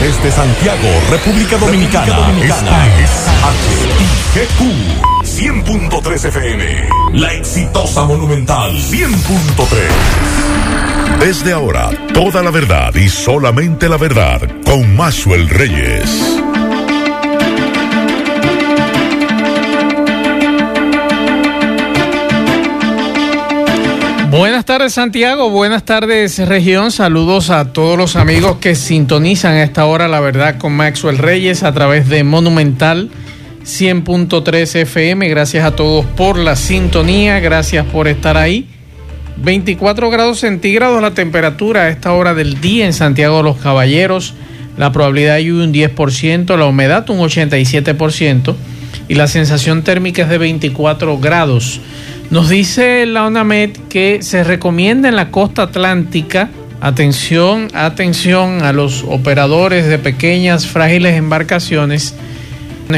[0.00, 3.10] Desde Santiago, República Dominicana, esta es
[4.34, 4.60] HIGQ
[5.24, 6.88] 100.3 FM.
[7.14, 11.18] La exitosa Monumental 100.3.
[11.20, 16.44] Desde ahora, toda la verdad y solamente la verdad con Maxwell Reyes.
[24.36, 29.84] Buenas tardes Santiago, buenas tardes región, saludos a todos los amigos que sintonizan a esta
[29.84, 33.10] hora la verdad con Maxwell Reyes a través de Monumental
[33.64, 38.66] 100.3 FM, gracias a todos por la sintonía, gracias por estar ahí.
[39.36, 44.34] 24 grados centígrados la temperatura a esta hora del día en Santiago de los Caballeros,
[44.76, 48.56] la probabilidad de un 10%, la humedad un 87%
[49.06, 51.80] y la sensación térmica es de 24 grados.
[52.30, 56.50] Nos dice la ONAMED que se recomienda en la costa atlántica,
[56.80, 62.14] atención, atención a los operadores de pequeñas, frágiles embarcaciones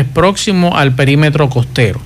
[0.04, 2.00] próximo al perímetro costero.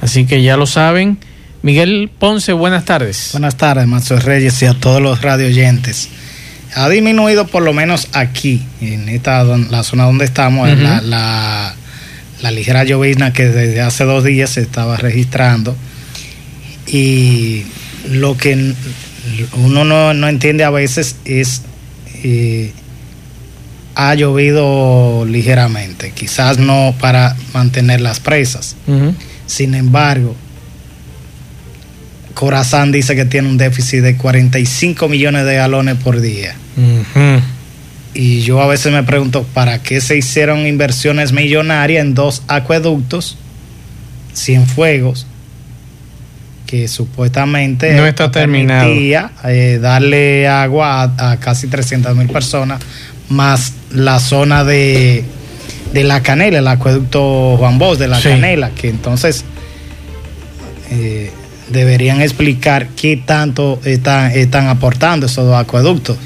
[0.00, 1.18] Así que ya lo saben.
[1.62, 3.30] Miguel Ponce, buenas tardes.
[3.32, 6.08] Buenas tardes, Mazo Reyes y a todos los radio oyentes.
[6.74, 11.74] Ha disminuido por lo menos aquí, en esta la zona donde estamos, la, la,
[12.40, 15.76] la ligera llovizna que desde hace dos días se estaba registrando
[16.86, 17.64] y
[18.10, 18.74] lo que
[19.54, 21.62] uno no, entiende a veces es
[22.24, 22.72] eh,
[23.94, 28.76] ha llovido ligeramente, quizás no para mantener las presas.
[29.46, 30.34] Sin embargo,
[32.34, 36.54] Corazán dice que tiene un déficit de 45 millones de galones por día.
[38.14, 43.36] Y yo a veces me pregunto, ¿para qué se hicieron inversiones millonarias en dos acueductos,
[44.74, 45.26] fuegos
[46.72, 48.90] que supuestamente no está terminado.
[49.44, 52.80] Eh, darle agua a, casi 300 mil personas,
[53.28, 55.22] más la zona de,
[55.92, 59.44] de la Canela, el acueducto Juan Bosch de la Canela, que entonces
[60.90, 61.30] eh,
[61.68, 66.16] deberían explicar qué tanto están, están aportando esos dos acueductos.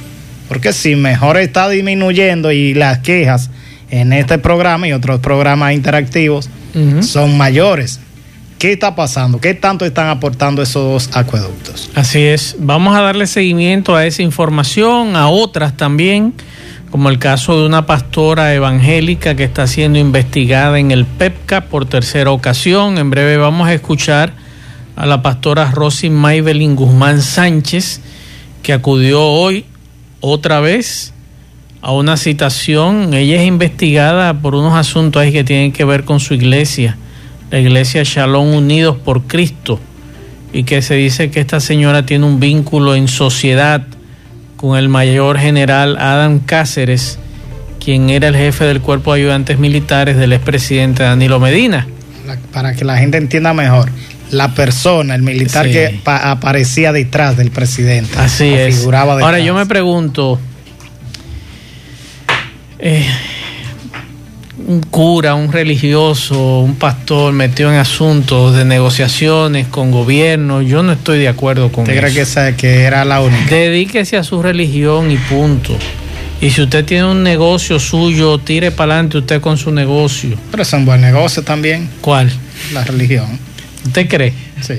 [0.47, 3.51] Porque si mejor está disminuyendo y las quejas
[3.91, 6.49] en este programa y otros programas interactivos
[7.01, 7.99] son mayores
[8.59, 9.39] ¿Qué está pasando?
[9.39, 11.91] ¿Qué tanto están aportando esos acueductos?
[11.95, 12.57] Así es.
[12.59, 16.33] Vamos a darle seguimiento a esa información, a otras también,
[16.91, 21.85] como el caso de una pastora evangélica que está siendo investigada en el PEPCA por
[21.85, 22.97] tercera ocasión.
[22.97, 24.33] En breve vamos a escuchar
[24.97, 28.01] a la pastora Rosy Maybelin Guzmán Sánchez,
[28.63, 29.67] que acudió hoy
[30.21, 31.13] otra vez
[31.83, 33.13] a una citación.
[33.13, 36.97] Ella es investigada por unos asuntos ahí que tienen que ver con su iglesia
[37.51, 39.81] la iglesia Shalom Unidos por Cristo
[40.53, 43.87] y que se dice que esta señora tiene un vínculo en sociedad
[44.57, 47.19] con el mayor general Adam Cáceres,
[47.79, 51.87] quien era el jefe del cuerpo de ayudantes militares del expresidente Danilo Medina.
[52.53, 53.91] Para que la gente entienda mejor,
[54.31, 58.19] la persona, el militar que aparecía detrás del presidente.
[58.19, 58.85] Así es.
[58.87, 60.41] Ahora yo me pregunto,
[62.79, 63.07] eh,
[64.67, 70.93] un cura, un religioso, un pastor metido en asuntos de negociaciones con gobierno, yo no
[70.93, 73.47] estoy de acuerdo con ¿Usted cree que era la única?
[73.55, 75.77] Dedíquese a su religión y punto.
[76.41, 80.37] Y si usted tiene un negocio suyo, tire para adelante usted con su negocio.
[80.51, 81.89] Pero es un buen negocio también.
[82.01, 82.31] ¿Cuál?
[82.73, 83.39] La religión.
[83.87, 84.35] ¿Usted cree?
[84.61, 84.75] Sí.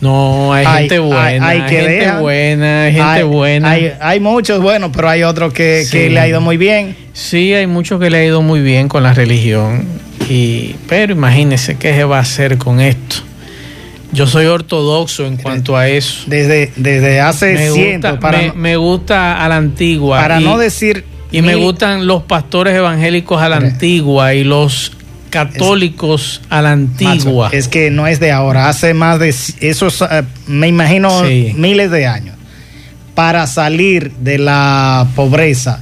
[0.00, 3.70] No, hay, gente buena, hay, gente buena, hay gente buena.
[4.00, 6.94] Hay, muchos buenos, pero hay otros que, que, le ha ido muy bien.
[7.14, 9.86] Sí, hay muchos que le ha ido muy bien con la religión.
[10.28, 13.16] Y, pero imagínese qué se va a hacer con esto.
[14.12, 16.24] Yo soy ortodoxo en cuanto a eso.
[16.26, 18.18] Desde, desde hace cientos.
[18.18, 20.20] Para me, gusta a la antigua.
[20.20, 21.04] Para no decir.
[21.32, 24.92] Y me gustan los pastores evangélicos a la antigua y los
[25.44, 27.50] católicos a la antigua.
[27.52, 31.22] es que no es de ahora, hace más de esos, eh, me imagino,
[31.54, 32.36] miles de años.
[33.14, 35.80] Para salir de la pobreza,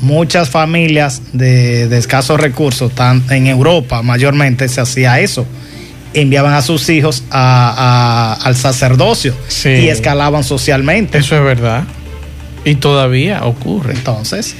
[0.00, 2.92] muchas familias de, escasos recursos,
[3.30, 5.46] en Europa mayormente se hacía eso.
[6.14, 9.34] Enviaban a sus hijos al sacerdocio
[9.64, 11.18] y escalaban socialmente.
[11.18, 11.84] Eso es verdad.
[12.64, 13.94] Y todavía ocurre.
[13.94, 14.54] Entonces,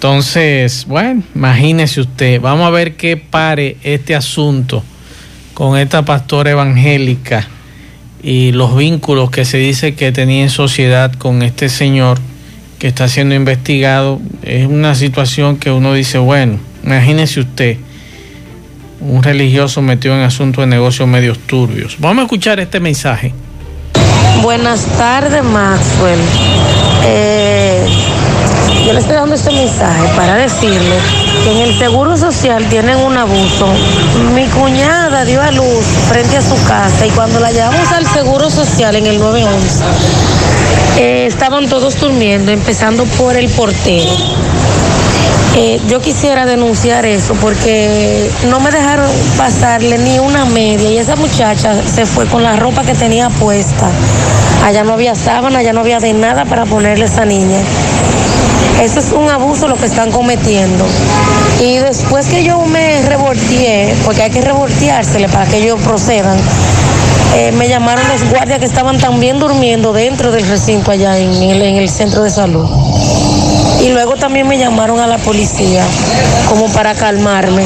[0.00, 4.82] entonces, bueno, imagínese usted, vamos a ver qué pare este asunto
[5.52, 7.46] con esta pastora evangélica
[8.22, 12.18] y los vínculos que se dice que tenía en sociedad con este señor
[12.78, 14.22] que está siendo investigado.
[14.42, 17.76] Es una situación que uno dice, bueno, imagínese usted,
[19.00, 21.96] un religioso metido en asuntos de negocios medios turbios.
[21.98, 23.34] Vamos a escuchar este mensaje.
[24.40, 26.20] Buenas tardes, Maxwell.
[27.04, 28.49] Eh
[28.90, 30.96] yo le estoy dando este mensaje para decirle
[31.44, 33.68] que en el Seguro Social tienen un abuso.
[34.34, 38.50] Mi cuñada dio a luz frente a su casa y cuando la llevamos al Seguro
[38.50, 39.84] Social en el 911,
[40.98, 44.10] eh, estaban todos durmiendo, empezando por el portero.
[45.54, 51.14] Eh, yo quisiera denunciar eso porque no me dejaron pasarle ni una media y esa
[51.14, 53.88] muchacha se fue con la ropa que tenía puesta.
[54.64, 57.60] Allá no había sábana, allá no había de nada para ponerle a esa niña.
[58.82, 60.84] Eso es un abuso lo que están cometiendo.
[61.60, 66.38] Y después que yo me revolteé, porque hay que revolteársele para que ellos procedan,
[67.36, 71.76] eh, me llamaron los guardias que estaban también durmiendo dentro del recinto allá en en
[71.76, 72.68] el centro de salud.
[73.82, 75.84] Y luego también me llamaron a la policía
[76.48, 77.64] como para calmarme.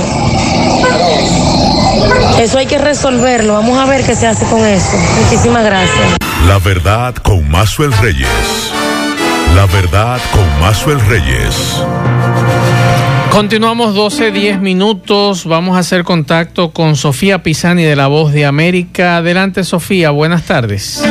[2.38, 3.55] Eso hay que resolverlo.
[3.55, 4.97] Vamos a ver qué se hace con eso.
[5.23, 6.19] Muchísimas gracias.
[6.47, 8.74] La verdad con Mazuel Reyes.
[9.54, 11.80] La verdad con Mazuel Reyes.
[13.30, 15.44] Continuamos 12, 10 minutos.
[15.46, 19.18] Vamos a hacer contacto con Sofía Pisani de La Voz de América.
[19.18, 20.10] Adelante, Sofía.
[20.10, 21.04] Buenas tardes.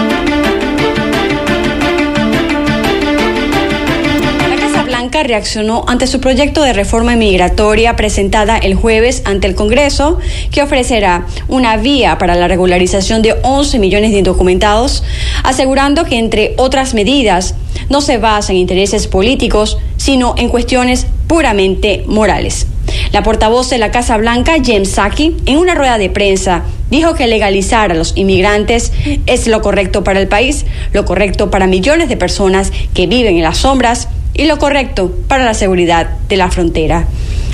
[5.22, 10.18] Reaccionó ante su proyecto de reforma migratoria presentada el jueves ante el Congreso,
[10.52, 15.04] que ofrecerá una vía para la regularización de 11 millones de indocumentados,
[15.44, 17.54] asegurando que, entre otras medidas,
[17.90, 22.68] no se basa en intereses políticos, sino en cuestiones puramente morales.
[23.12, 27.28] La portavoz de la Casa Blanca, James Saki, en una rueda de prensa, dijo que
[27.28, 28.92] legalizar a los inmigrantes
[29.26, 33.44] es lo correcto para el país, lo correcto para millones de personas que viven en
[33.44, 37.08] las sombras y lo correcto para la seguridad de la frontera.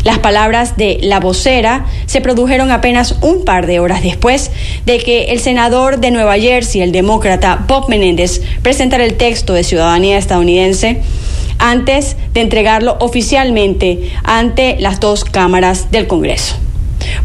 [0.04, 4.50] Las palabras de la vocera se produjeron apenas un par de horas después
[4.86, 9.64] de que el senador de Nueva Jersey, el demócrata Bob Menéndez, presentara el texto de
[9.64, 11.02] ciudadanía estadounidense
[11.58, 16.56] antes de entregarlo oficialmente ante las dos cámaras del Congreso.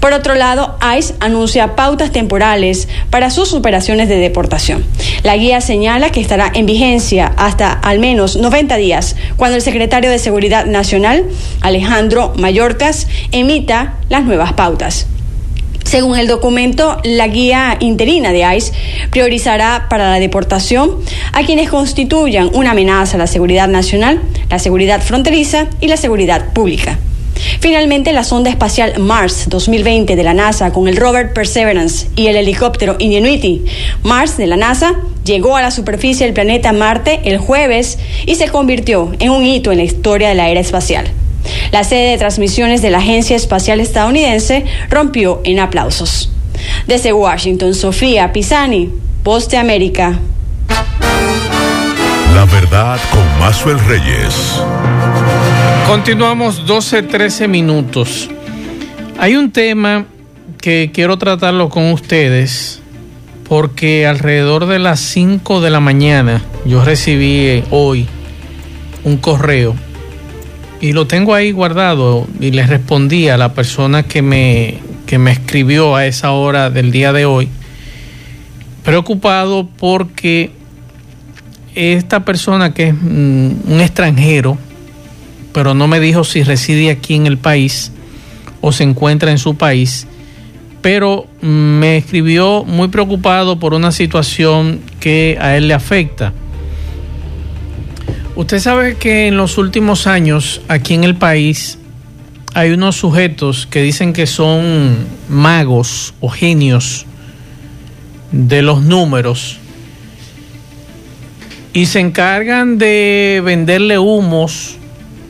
[0.00, 4.84] Por otro lado, ICE anuncia pautas temporales para sus operaciones de deportación.
[5.22, 10.10] La guía señala que estará en vigencia hasta al menos 90 días cuando el secretario
[10.10, 11.24] de Seguridad Nacional,
[11.60, 15.06] Alejandro Mayorkas, emita las nuevas pautas.
[15.84, 18.72] Según el documento, la guía interina de ICE
[19.10, 20.96] priorizará para la deportación
[21.32, 24.20] a quienes constituyan una amenaza a la seguridad nacional,
[24.50, 26.98] la seguridad fronteriza y la seguridad pública.
[27.60, 32.36] Finalmente, la sonda espacial Mars 2020 de la NASA con el rover Perseverance y el
[32.36, 33.64] helicóptero Ingenuity
[34.02, 34.94] Mars de la NASA
[35.24, 39.72] llegó a la superficie del planeta Marte el jueves y se convirtió en un hito
[39.72, 41.06] en la historia de la era espacial.
[41.72, 46.30] La sede de transmisiones de la Agencia Espacial Estadounidense rompió en aplausos.
[46.86, 48.90] Desde Washington, Sofía Pisani,
[49.22, 50.18] Voz de América.
[52.34, 54.60] La verdad con Mazuel Reyes.
[55.86, 58.30] Continuamos 12, 13 minutos.
[59.18, 60.06] Hay un tema
[60.60, 62.80] que quiero tratarlo con ustedes
[63.48, 68.06] porque alrededor de las 5 de la mañana yo recibí eh, hoy
[69.04, 69.74] un correo
[70.80, 75.32] y lo tengo ahí guardado y le respondí a la persona que me, que me
[75.32, 77.50] escribió a esa hora del día de hoy
[78.84, 80.50] preocupado porque
[81.74, 84.56] esta persona que es mm, un extranjero
[85.54, 87.92] pero no me dijo si reside aquí en el país
[88.60, 90.06] o se encuentra en su país,
[90.82, 96.34] pero me escribió muy preocupado por una situación que a él le afecta.
[98.34, 101.78] Usted sabe que en los últimos años aquí en el país
[102.52, 107.06] hay unos sujetos que dicen que son magos o genios
[108.32, 109.58] de los números
[111.72, 114.78] y se encargan de venderle humos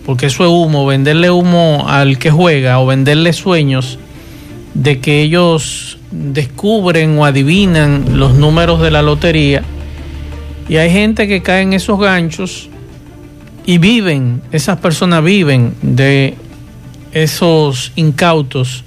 [0.05, 3.99] porque eso es humo, venderle humo al que juega o venderle sueños
[4.75, 9.63] de que ellos descubren o adivinan los números de la lotería.
[10.69, 12.69] Y hay gente que cae en esos ganchos
[13.67, 16.35] y viven, esas personas viven de
[17.13, 18.85] esos incautos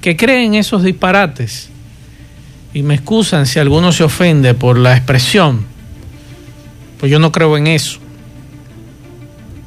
[0.00, 1.70] que creen esos disparates.
[2.74, 5.64] Y me excusan si alguno se ofende por la expresión,
[6.98, 7.98] pues yo no creo en eso.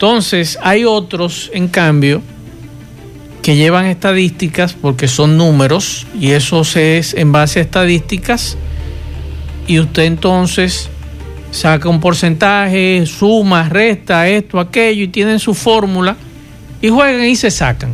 [0.01, 2.23] Entonces, hay otros, en cambio,
[3.43, 8.57] que llevan estadísticas porque son números y eso se es en base a estadísticas
[9.67, 10.89] y usted entonces
[11.51, 16.15] saca un porcentaje, suma, resta, esto, aquello y tienen su fórmula
[16.81, 17.93] y juegan y se sacan.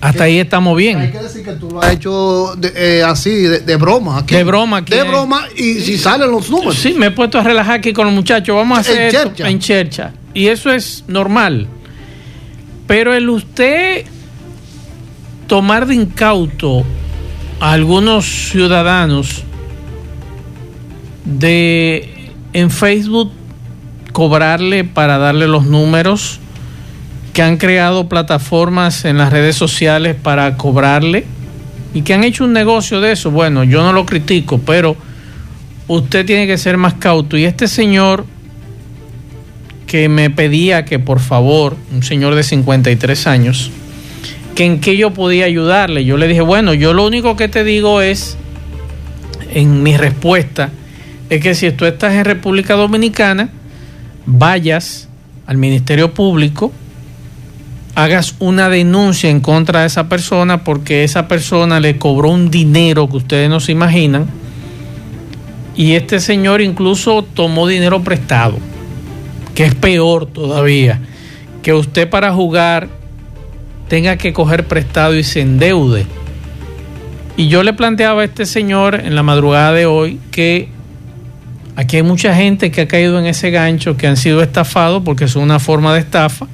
[0.00, 0.98] Hasta ahí estamos bien.
[0.98, 4.20] Hay que decir que tú lo has hecho eh, así, de, broma.
[4.20, 4.34] Aquí.
[4.34, 4.94] De broma aquí.
[4.94, 6.76] De broma y si salen los números.
[6.76, 8.56] Sí, me he puesto a relajar aquí con los muchachos.
[8.56, 11.66] Vamos a hacer en esto en chercha Y eso es normal.
[12.86, 14.04] Pero el usted
[15.46, 16.84] tomar de incauto
[17.60, 19.44] a algunos ciudadanos
[21.24, 23.30] de en Facebook
[24.12, 26.40] cobrarle para darle los números
[27.32, 31.24] que han creado plataformas en las redes sociales para cobrarle
[31.94, 33.30] y que han hecho un negocio de eso.
[33.30, 34.96] Bueno, yo no lo critico, pero
[35.86, 37.36] usted tiene que ser más cauto.
[37.36, 38.26] Y este señor
[39.90, 43.72] que me pedía que por favor, un señor de 53 años,
[44.54, 46.04] que en qué yo podía ayudarle.
[46.04, 48.36] Yo le dije, bueno, yo lo único que te digo es,
[49.52, 50.70] en mi respuesta,
[51.28, 53.48] es que si tú estás en República Dominicana,
[54.26, 55.08] vayas
[55.44, 56.70] al Ministerio Público,
[57.96, 63.08] hagas una denuncia en contra de esa persona porque esa persona le cobró un dinero
[63.08, 64.28] que ustedes no se imaginan
[65.74, 68.56] y este señor incluso tomó dinero prestado,
[69.54, 71.00] que es peor todavía,
[71.62, 72.88] que usted para jugar
[73.88, 76.06] tenga que coger prestado y se endeude.
[77.36, 80.68] Y yo le planteaba a este señor en la madrugada de hoy que
[81.74, 85.24] aquí hay mucha gente que ha caído en ese gancho, que han sido estafados porque
[85.24, 86.46] es una forma de estafa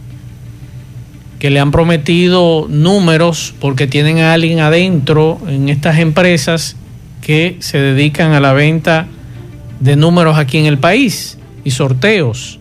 [1.38, 6.76] que le han prometido números porque tienen a alguien adentro en estas empresas
[7.20, 9.06] que se dedican a la venta
[9.80, 12.58] de números aquí en el país y sorteos.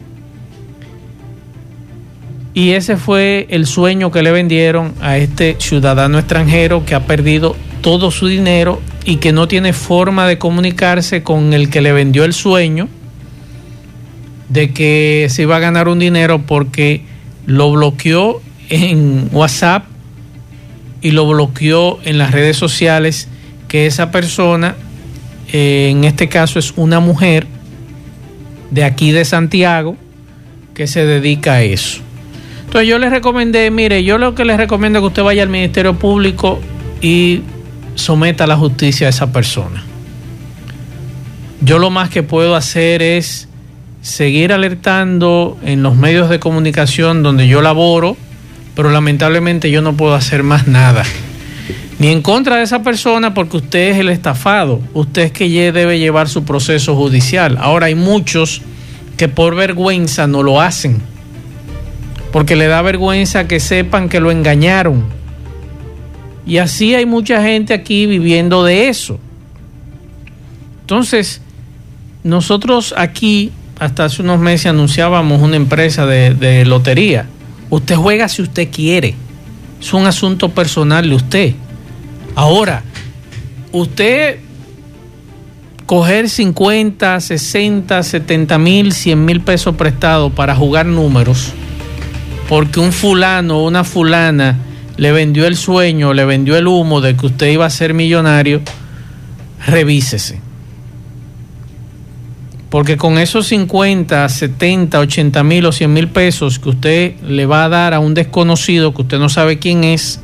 [2.56, 7.56] Y ese fue el sueño que le vendieron a este ciudadano extranjero que ha perdido
[7.82, 12.24] todo su dinero y que no tiene forma de comunicarse con el que le vendió
[12.24, 12.88] el sueño
[14.50, 17.02] de que se iba a ganar un dinero porque
[17.46, 19.86] lo bloqueó en WhatsApp
[21.02, 23.28] y lo bloqueó en las redes sociales
[23.68, 24.76] que esa persona,
[25.52, 27.48] eh, en este caso es una mujer
[28.72, 29.98] de aquí de Santiago,
[30.74, 32.05] que se dedica a eso.
[32.66, 35.50] Entonces yo le recomendé, mire, yo lo que le recomiendo es que usted vaya al
[35.50, 36.60] Ministerio Público
[37.02, 37.42] y
[37.96, 39.84] someta a la justicia a esa persona.
[41.62, 43.48] Yo lo más que puedo hacer es
[44.02, 48.18] seguir alertando en los medios de comunicación donde yo laboro,
[48.76, 51.04] pero lamentablemente yo no puedo hacer más nada.
[51.98, 55.98] Ni en contra de esa persona porque usted es el estafado, usted es que debe
[55.98, 57.58] llevar su proceso judicial.
[57.60, 58.62] Ahora hay muchos
[59.18, 61.02] que por vergüenza no lo hacen,
[62.36, 65.06] porque le da vergüenza que sepan que lo engañaron.
[66.46, 69.18] Y así hay mucha gente aquí viviendo de eso.
[70.82, 71.40] Entonces,
[72.26, 77.26] nosotros aquí, hasta hace unos meses, anunciábamos una empresa de, lotería
[77.70, 79.16] Usted juega si usted quiere.
[79.80, 81.54] Es un asunto personal de usted.
[82.36, 82.84] Ahora,
[83.72, 84.40] usted
[85.86, 91.54] coger 50, 60, 70 mil, 100 mil pesos prestados para jugar números,
[92.48, 94.58] porque un fulano o una fulana
[94.98, 98.62] le vendió el sueño, le vendió el humo de que usted iba a ser millonario,
[99.66, 100.40] revísese.
[102.70, 107.66] Porque con esos 50, 70, 80 mil o 100 mil pesos que usted le va
[107.66, 110.20] a dar a un desconocido que usted no sabe quién es,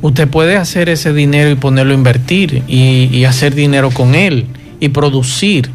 [0.00, 4.46] usted puede hacer ese dinero y ponerlo a invertir y, y hacer dinero con él
[4.80, 5.70] y producir.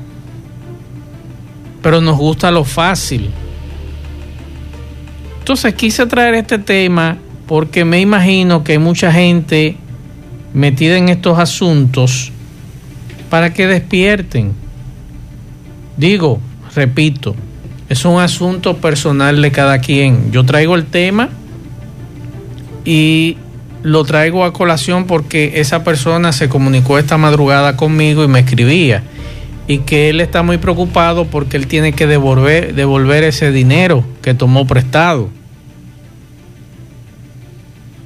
[1.82, 3.30] Pero nos gusta lo fácil.
[5.44, 9.76] Entonces quise traer este tema porque me imagino que hay mucha gente
[10.54, 12.32] metida en estos asuntos
[13.30, 14.54] para que despierten
[15.98, 16.40] Digo,
[16.74, 17.36] repito,
[17.90, 20.32] es un asunto personal de cada quien.
[20.32, 21.28] Yo traigo el tema
[22.86, 23.38] y
[23.84, 29.04] lo traigo a colación porque esa persona se comunicó esta madrugada conmigo y me escribía
[29.67, 34.34] y que él está muy preocupado porque él tiene que devolver, devolver ese dinero que
[34.34, 35.29] tomó prestado.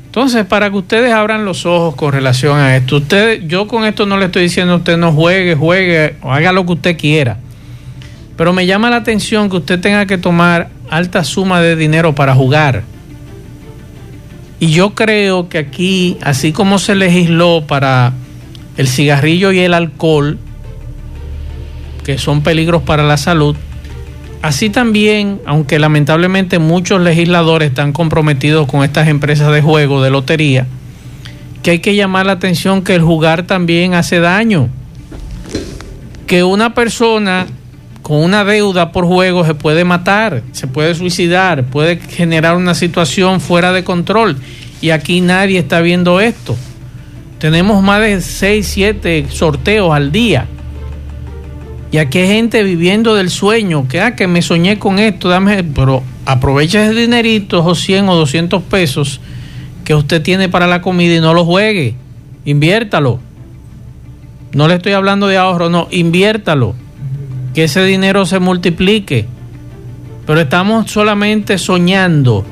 [0.05, 4.05] Entonces, para que ustedes abran los ojos con relación a esto, usted, yo con esto
[4.05, 7.37] no le estoy diciendo a usted no juegue, juegue, o haga lo que usted quiera.
[8.35, 12.33] Pero me llama la atención que usted tenga que tomar alta suma de dinero para
[12.33, 12.83] jugar.
[14.59, 18.13] Y yo creo que aquí, así como se legisló para
[18.77, 20.39] el cigarrillo y el alcohol,
[22.07, 23.57] que son peligros para la salud,
[24.41, 30.67] así también, aunque lamentablemente muchos legisladores están comprometidos con estas empresas de juego, de lotería,
[31.61, 34.69] que hay que llamar la atención que el jugar también hace daño.
[36.27, 37.45] Que una persona
[38.01, 43.41] con una deuda por juego se puede matar, se puede suicidar, puede generar una situación
[43.41, 44.37] fuera de control.
[44.79, 46.55] Y aquí nadie está viendo esto.
[47.37, 50.47] Tenemos más de 6, 7 sorteos al día.
[51.91, 55.63] Y aquí hay gente viviendo del sueño, que, ah, que me soñé con esto, dame,
[55.63, 59.21] pero aprovecha ese dinerito, esos 100 o 200 pesos
[59.85, 61.95] que usted tiene para la comida y no lo juegue,
[62.43, 63.19] inviértalo.
[64.51, 66.75] No le estoy hablando de ahorro, no, inviértalo,
[67.53, 69.25] que ese dinero se multiplique.
[70.25, 72.45] Pero estamos solamente soñando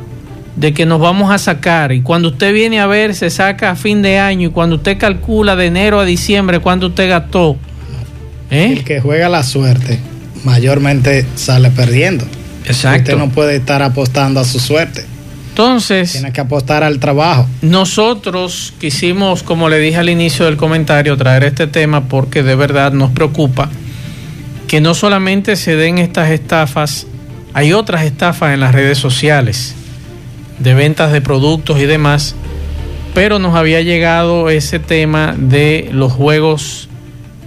[0.55, 3.75] de que nos vamos a sacar y cuando usted viene a ver se saca a
[3.75, 7.57] fin de año y cuando usted calcula de enero a diciembre cuánto usted gastó.
[8.49, 8.73] ¿Eh?
[8.73, 9.99] El que juega la suerte
[10.43, 12.25] mayormente sale perdiendo.
[12.65, 13.11] Exacto.
[13.11, 15.05] Usted no puede estar apostando a su suerte.
[15.49, 17.47] Entonces, tiene que apostar al trabajo.
[17.61, 22.91] Nosotros quisimos, como le dije al inicio del comentario, traer este tema porque de verdad
[22.91, 23.69] nos preocupa
[24.67, 27.07] que no solamente se den estas estafas,
[27.53, 29.75] hay otras estafas en las redes sociales
[30.59, 32.35] de ventas de productos y demás,
[33.13, 36.89] pero nos había llegado ese tema de los juegos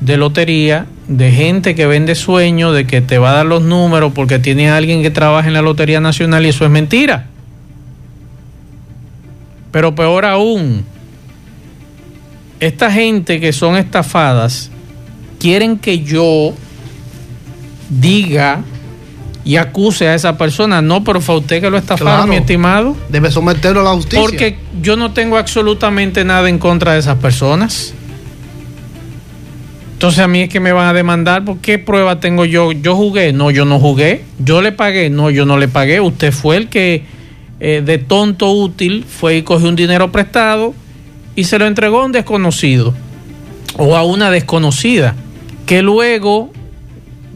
[0.00, 4.12] de lotería, de gente que vende sueño, de que te va a dar los números
[4.14, 7.26] porque tiene alguien que trabaja en la Lotería Nacional y eso es mentira.
[9.72, 10.84] Pero peor aún,
[12.60, 14.70] esta gente que son estafadas
[15.38, 16.54] quieren que yo
[17.88, 18.62] diga
[19.44, 20.82] y acuse a esa persona.
[20.82, 22.96] No, pero fue usted que lo estafaron, mi estimado.
[23.08, 24.20] Debe someterlo a la justicia.
[24.20, 27.94] Porque yo no tengo absolutamente nada en contra de esas personas.
[29.98, 32.70] Entonces a mí es que me van a demandar, ¿por qué prueba tengo yo?
[32.70, 34.22] Yo jugué, no, yo no jugué.
[34.38, 36.00] Yo le pagué, no, yo no le pagué.
[36.00, 37.02] Usted fue el que
[37.58, 40.72] eh, de tonto útil fue y cogió un dinero prestado
[41.34, 42.94] y se lo entregó a un desconocido
[43.76, 45.16] o a una desconocida
[45.66, 46.52] que luego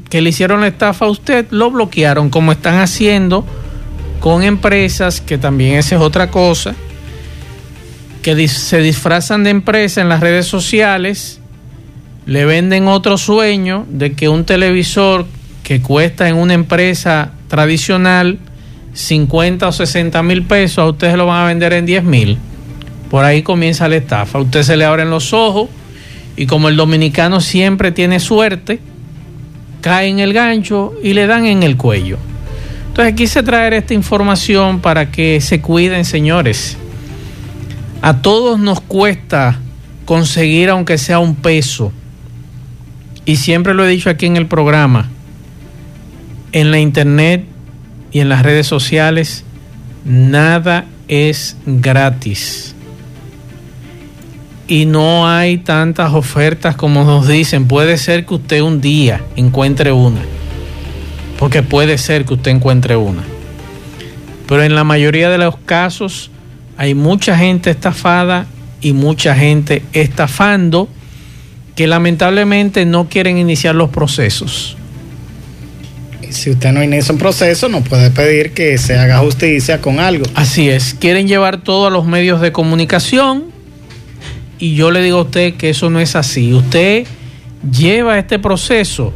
[0.09, 3.45] que le hicieron la estafa a usted, lo bloquearon, como están haciendo
[4.21, 6.77] con empresas, que también esa es otra cosa,
[8.23, 11.41] que se disfrazan de empresa en las redes sociales,
[12.27, 15.27] le venden otro sueño de que un televisor
[15.63, 18.39] que cuesta en una empresa tradicional
[18.95, 22.39] 50 o 60 mil pesos, a usted se lo van a vender en 10 mil.
[23.11, 24.39] Por ahí comienza la estafa.
[24.39, 25.69] A usted se le abren los ojos
[26.37, 28.81] y como el dominicano siempre tiene suerte,
[29.81, 32.19] cae en el gancho y le dan en el cuello.
[32.89, 36.77] Entonces quise traer esta información para que se cuiden, señores.
[38.03, 39.59] A todos nos cuesta
[40.05, 41.93] conseguir aunque sea un peso.
[43.25, 45.09] Y siempre lo he dicho aquí en el programa.
[46.53, 47.45] En la internet
[48.11, 49.45] y en las redes sociales,
[50.05, 52.75] nada es gratis
[54.73, 57.67] y no hay tantas ofertas como nos dicen.
[57.67, 60.23] Puede ser que usted un día encuentre una,
[61.39, 63.23] porque puede ser que usted encuentre una.
[64.49, 66.31] Pero en la mayoría de los casos
[66.79, 68.47] hay mucha gente estafada
[68.81, 70.89] y mucha gente estafando
[71.75, 74.77] que lamentablemente no quieren iniciar los procesos.
[76.31, 80.25] Si usted no inicia un proceso, no puede pedir que se haga justicia con algo.
[80.35, 83.45] Así es, quieren llevar todo a los medios de comunicación
[84.59, 86.55] y yo le digo a usted que eso no es así.
[86.55, 87.07] Usted
[87.71, 89.13] lleva este proceso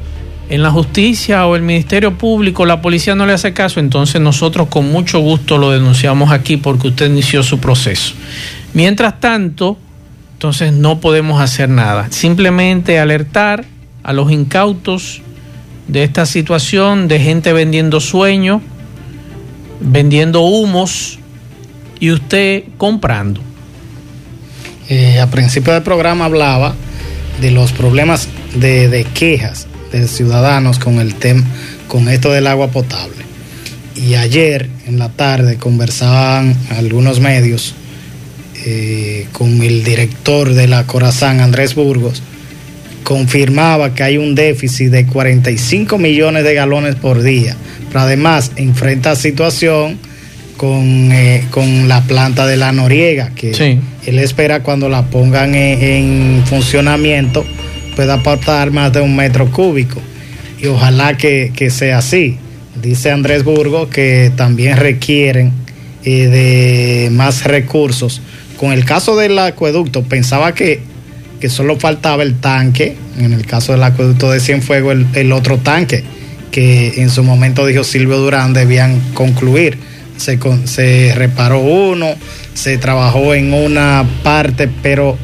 [0.48, 4.68] en la justicia o el Ministerio Público, la policía no le hace caso, entonces nosotros
[4.68, 8.14] con mucho gusto lo denunciamos aquí porque usted inició su proceso.
[8.74, 9.78] Mientras tanto,
[10.36, 12.08] entonces no podemos hacer nada.
[12.10, 13.64] Simplemente alertar
[14.02, 15.22] a los incautos
[15.88, 18.60] de esta situación de gente vendiendo sueños,
[19.80, 21.18] vendiendo humos
[22.00, 23.40] y usted comprando.
[24.90, 26.74] Eh, a principio del programa hablaba
[27.40, 31.46] de los problemas de, quejas de ciudadanos con el tema,
[31.88, 33.24] con esto del agua potable.
[33.94, 37.74] Y ayer en la tarde conversaban algunos medios
[38.68, 42.20] eh, con el director de la Corazán, Andrés Burgos,
[43.04, 49.14] confirmaba que hay un déficit de 45 millones de galones por día, pero además enfrenta
[49.14, 49.98] situación
[50.56, 56.42] con, eh, con la planta de la Noriega, que él espera cuando la pongan en,
[56.46, 57.46] funcionamiento
[57.94, 60.00] pueda aportar más de un metro cúbico.
[60.60, 62.38] Y ojalá que, sea así.
[62.82, 65.52] Dice Andrés Burgo que también requieren
[66.04, 68.20] eh, de más recursos.
[68.56, 70.80] Con el caso del acueducto, pensaba que,
[71.40, 75.58] que solo faltaba el tanque, en el caso del acueducto de Cienfuegos, el, el otro
[75.58, 76.04] tanque,
[76.50, 79.78] que en su momento dijo Silvio Durán debían concluir.
[80.16, 82.14] Se, se reparó uno,
[82.54, 85.18] se trabajó en una parte, pero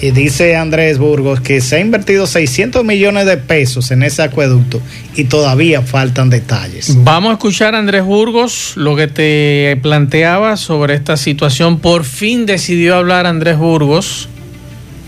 [0.00, 4.80] y dice Andrés Burgos que se ha invertido 600 millones de pesos en ese acueducto
[5.16, 6.94] y todavía faltan detalles.
[6.98, 11.80] Vamos a escuchar a Andrés Burgos lo que te planteaba sobre esta situación.
[11.80, 14.28] Por fin decidió hablar Andrés Burgos,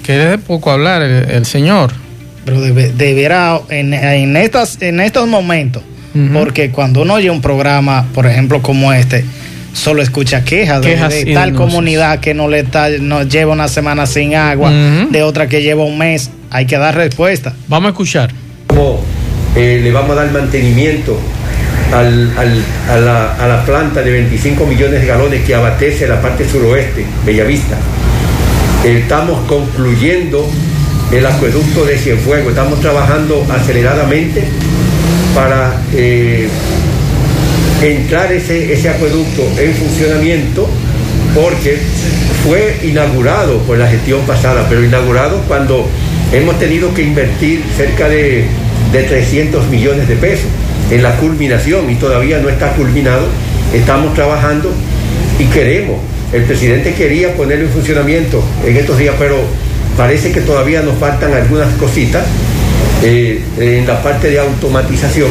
[0.04, 1.92] que es de poco hablar el, señor.
[2.44, 5.84] pero debe- debiera en, en estas en estos momentos,
[6.32, 9.24] porque cuando uno oye un programa, por ejemplo, como este,
[9.72, 11.56] solo escucha quejas, de- Quejas de, y tal denuncias.
[11.70, 15.84] comunidad que no le está, no lleva una semana sin agua, de otra que lleva
[15.84, 17.54] un mes, hay que dar respuesta.
[17.68, 18.30] Vamos a escuchar.
[18.66, 19.00] cómo
[19.56, 21.18] eh, le vamos a dar mantenimiento
[21.92, 26.20] al- al- a, la, a la planta de 25 millones de galones que abastece la
[26.22, 27.76] parte suroeste, Bellavista.
[28.84, 30.48] Eh, estamos concluyendo
[31.12, 34.44] el acueducto de Cienfuegos, estamos trabajando aceleradamente
[35.34, 36.48] para eh,
[37.82, 40.68] entrar ese, ese acueducto en funcionamiento
[41.34, 41.78] porque
[42.44, 45.86] fue inaugurado por la gestión pasada, pero inaugurado cuando
[46.32, 48.44] hemos tenido que invertir cerca de,
[48.92, 50.46] de 300 millones de pesos
[50.90, 53.26] en la culminación y todavía no está culminado.
[53.72, 54.70] Estamos trabajando
[55.38, 55.98] y queremos.
[56.32, 59.36] El presidente quería ponerlo en funcionamiento en estos días, pero
[59.96, 62.24] parece que todavía nos faltan algunas cositas
[63.02, 65.28] eh, en la parte de automatización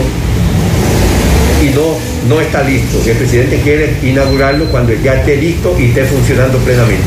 [1.61, 2.99] y no, no está listo.
[3.05, 7.03] El presidente quiere inaugurarlo cuando ya esté listo y esté funcionando plenamente.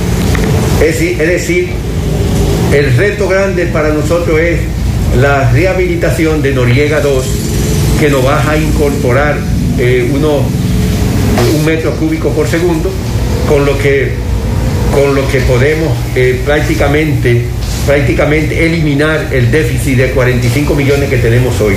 [0.80, 1.70] Es decir,
[2.72, 4.60] el reto grande para nosotros es
[5.20, 7.26] la rehabilitación de Noriega 2,
[8.00, 9.38] que nos va a incorporar
[9.78, 12.90] eh, un metro cúbico por segundo,
[13.48, 14.12] con lo que,
[14.92, 17.44] con lo que podemos eh, prácticamente,
[17.86, 21.74] prácticamente eliminar el déficit de 45 millones que tenemos hoy.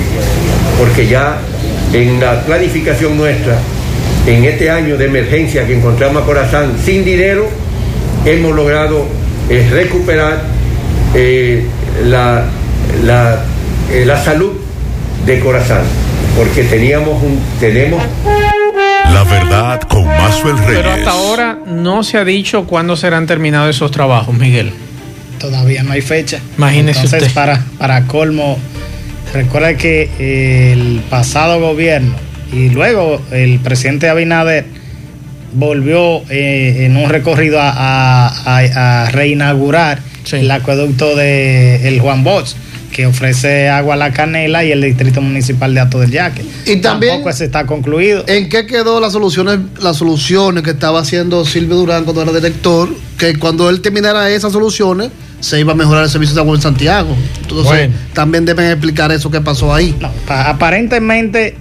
[0.78, 1.38] Porque ya
[1.96, 3.58] en la planificación nuestra,
[4.26, 7.48] en este año de emergencia que encontramos a Corazán sin dinero,
[8.24, 9.06] hemos logrado
[9.48, 10.42] eh, recuperar
[11.14, 11.64] eh,
[12.04, 12.44] la,
[13.02, 13.40] la,
[13.90, 14.52] eh, la salud
[15.24, 15.82] de Corazán,
[16.36, 18.02] porque teníamos un, tenemos
[19.12, 20.76] La verdad con Mazuel Reyes.
[20.82, 24.70] Pero hasta ahora no se ha dicho cuándo serán terminados esos trabajos, Miguel.
[25.38, 26.40] Todavía no hay fecha.
[26.58, 27.34] Imagínese Entonces, usted.
[27.34, 28.58] para, para colmo,
[29.32, 32.14] recuerda que eh, el pasado gobierno
[32.52, 34.64] y luego el presidente Abinader
[35.52, 40.36] volvió eh, en un recorrido a, a- a- a reinaugurar Sí.
[40.38, 42.54] el acueducto de el Juan Bosch
[42.92, 46.42] que ofrece agua a la canela y el distrito municipal de Ato del Yaque.
[46.66, 48.24] Y también- Tampoco ese está concluido.
[48.26, 52.88] ¿En qué quedó las soluciones, las soluciones que estaba haciendo Silvio Durán cuando era director?
[53.18, 56.62] Que cuando él terminara esas soluciones, se iba a mejorar el servicio de agua en
[56.62, 57.14] Santiago.
[57.42, 57.94] Entonces, Bueno.
[58.14, 59.94] también deben explicar eso que pasó ahí.
[60.00, 61.56] No, aparentemente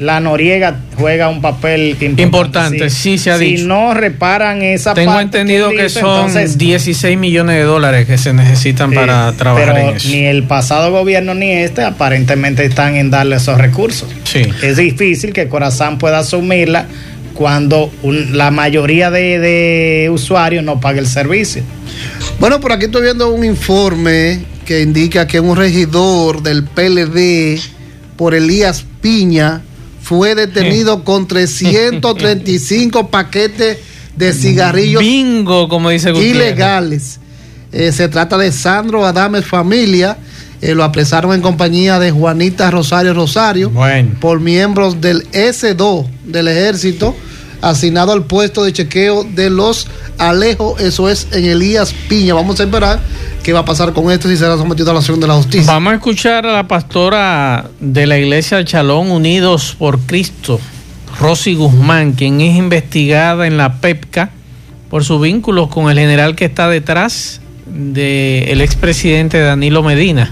[0.00, 2.22] la Noriega juega un papel importante.
[2.22, 3.66] Importante, sí se ha si dicho.
[3.66, 8.32] no reparan esa Tengo parte entendido que son entonces, 16 millones de dólares que se
[8.32, 10.08] necesitan para trabajar pero en eso.
[10.08, 14.08] ni el pasado gobierno ni este aparentemente están en darle esos recursos.
[14.24, 14.42] Sí.
[14.62, 16.86] Es difícil que Corazán pueda asumirla
[17.34, 21.62] cuando un- la mayoría de, de usuarios no pague el servicio.
[22.40, 27.58] Bueno, por aquí estoy viendo un informe que indica que un regidor del PLD
[28.16, 29.62] por Elías Piña
[30.08, 33.76] fue detenido con 335 paquetes
[34.16, 37.20] de cigarrillos Bingo, como dice ilegales.
[37.72, 40.16] Eh, se trata de Sandro Adames Familia.
[40.62, 44.16] Eh, lo apresaron en compañía de Juanita Rosario Rosario Bueno.
[44.18, 47.14] por miembros del S2 del ejército
[47.60, 49.86] asignado al puesto de chequeo de los
[50.18, 52.34] Alejo, eso es en Elías Piña.
[52.34, 53.00] Vamos a esperar
[53.42, 55.72] qué va a pasar con esto si será sometido a la acción de la justicia.
[55.72, 60.60] Vamos a escuchar a la pastora de la iglesia Chalón Unidos por Cristo,
[61.20, 64.30] Rosy Guzmán, quien es investigada en la PEPCA
[64.90, 70.30] por sus vínculos con el general que está detrás del expresidente Danilo Medina,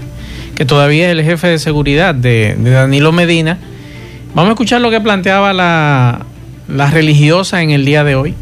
[0.55, 3.59] que todavía es el jefe de seguridad de, de Danilo Medina.
[4.33, 6.25] Vamos a escuchar lo que planteaba la,
[6.67, 8.35] la religiosa en el día de hoy.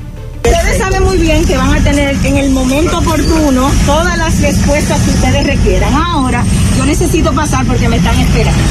[0.43, 4.99] Ustedes saben muy bien que van a tener en el momento oportuno todas las respuestas
[5.01, 5.93] que ustedes requieran.
[5.93, 6.43] Ahora,
[6.77, 8.61] yo necesito pasar porque me están esperando.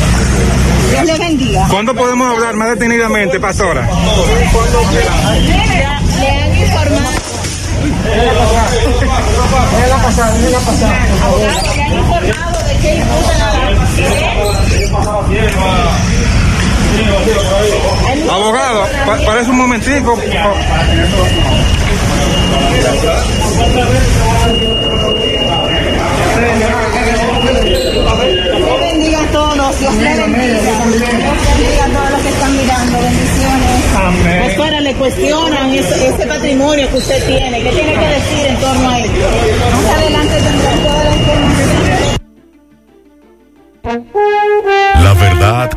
[0.91, 1.67] Dios les bendiga.
[1.69, 3.89] ¿Cuándo podemos hablar más detenidamente, pastora?
[6.21, 7.11] Le han informado.
[11.39, 13.75] Le han informado de imputan a la
[18.31, 20.17] Abogado, pa- parece un momentico.
[27.45, 29.79] Dios bendiga a todos.
[29.81, 30.61] Dios les bendiga.
[30.61, 32.99] Dios bendiga a todos los que están mirando.
[33.01, 34.47] Bendiciones.
[34.47, 37.63] Pastora, le cuestionan ese, ese patrimonio que usted tiene.
[37.63, 39.13] ¿Qué tiene que decir en torno a esto?
[39.73, 42.04] Más adelante tendrán toda la información.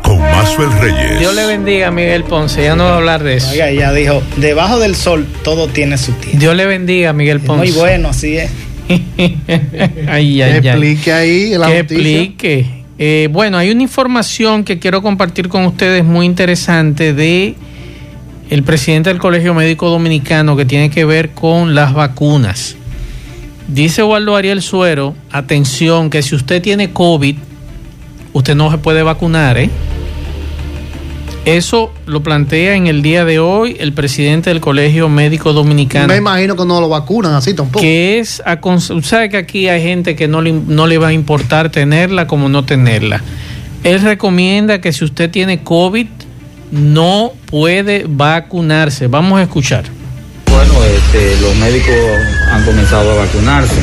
[0.02, 1.18] Con Mazuel Reyes.
[1.20, 3.50] Dios le bendiga a Miguel Ponce, ya no va a hablar de eso.
[3.52, 6.38] Oiga, ella dijo, debajo del sol todo tiene su tiempo.
[6.38, 7.64] Dios le bendiga a Miguel Es Ponce.
[7.70, 8.50] muy bueno, así es.
[10.08, 12.20] ay, ay, explique ahí la que noticia.
[12.22, 12.66] explique.
[12.98, 17.54] Eh, bueno, hay una información que quiero compartir con ustedes muy interesante de
[18.50, 22.76] el presidente del Colegio Médico Dominicano que tiene que ver con las vacunas.
[23.68, 27.36] Dice Waldo Ariel Suero, atención, que si usted tiene COVID,
[28.32, 29.70] usted no se puede vacunar, ¿eh?
[31.44, 36.08] Eso lo plantea en el día de hoy el presidente del Colegio Médico Dominicano.
[36.08, 37.80] Me imagino que no lo vacunan así tampoco.
[37.80, 41.12] Que es, acon- sabe que aquí hay gente que no le, no le va a
[41.14, 43.22] importar tenerla como no tenerla.
[43.82, 46.06] Él recomienda que si usted tiene COVID,
[46.70, 49.06] no puede vacunarse.
[49.06, 49.84] Vamos a escuchar.
[50.50, 51.94] Bueno, este, los médicos
[52.52, 53.80] han comenzado a vacunarse.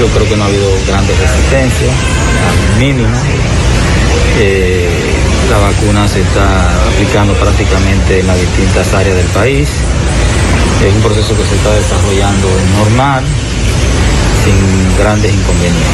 [0.00, 3.14] Yo creo que no ha habido grandes resistencias, al mínimo.
[4.40, 4.88] Eh,
[5.50, 6.46] la vacuna se está
[6.88, 9.68] aplicando prácticamente en las distintas áreas del país.
[10.80, 13.24] Es un proceso que se está desarrollando normal,
[14.42, 15.92] sin grandes inconvenientes.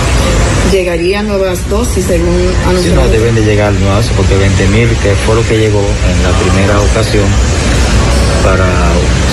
[0.71, 2.95] Llegarían nuevas dosis según Si anunció.
[2.95, 6.79] no deben de llegar nuevas, porque 20.000, que fue lo que llegó en la primera
[6.81, 7.27] ocasión,
[8.45, 8.71] para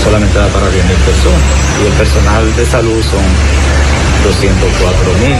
[0.04, 1.46] solamente para 10.000 personas.
[1.84, 3.22] Y el personal de salud son
[4.24, 5.36] 204.000.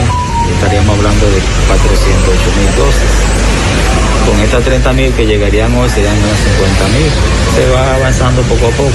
[0.46, 4.13] y Estaríamos hablando de 408.000 dosis.
[4.26, 7.56] Con estas 30.000 que llegarían hoy serían unas 50.000.
[7.56, 8.90] Se va avanzando poco a poco.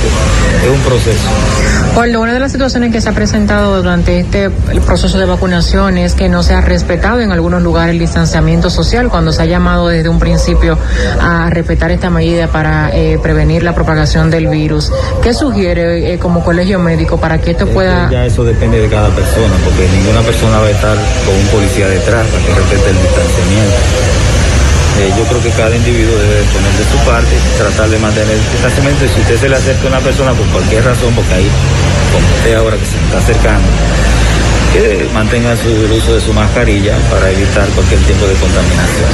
[0.64, 1.28] Es un proceso.
[1.96, 4.50] Waldo, una de las situaciones que se ha presentado durante este
[4.86, 9.10] proceso de vacunación es que no se ha respetado en algunos lugares el distanciamiento social
[9.10, 10.78] cuando se ha llamado desde un principio
[11.22, 14.92] a respetar esta medida para eh, prevenir la propagación del virus.
[15.22, 18.10] ¿Qué sugiere eh, como colegio médico para que esto pueda...
[18.10, 21.88] Ya eso depende de cada persona, porque ninguna persona va a estar con un policía
[21.88, 24.39] detrás para que respete el distanciamiento.
[25.00, 28.52] Eh, yo creo que cada individuo debe poner de su parte, tratar de mantener el
[28.52, 29.06] distanciamiento.
[29.06, 31.48] Y si usted se le acerca a una persona por cualquier razón, porque ahí,
[32.12, 33.68] como usted ahora que se está acercando,
[34.74, 39.10] que mantenga su, el uso de su mascarilla para evitar cualquier tipo de contaminación.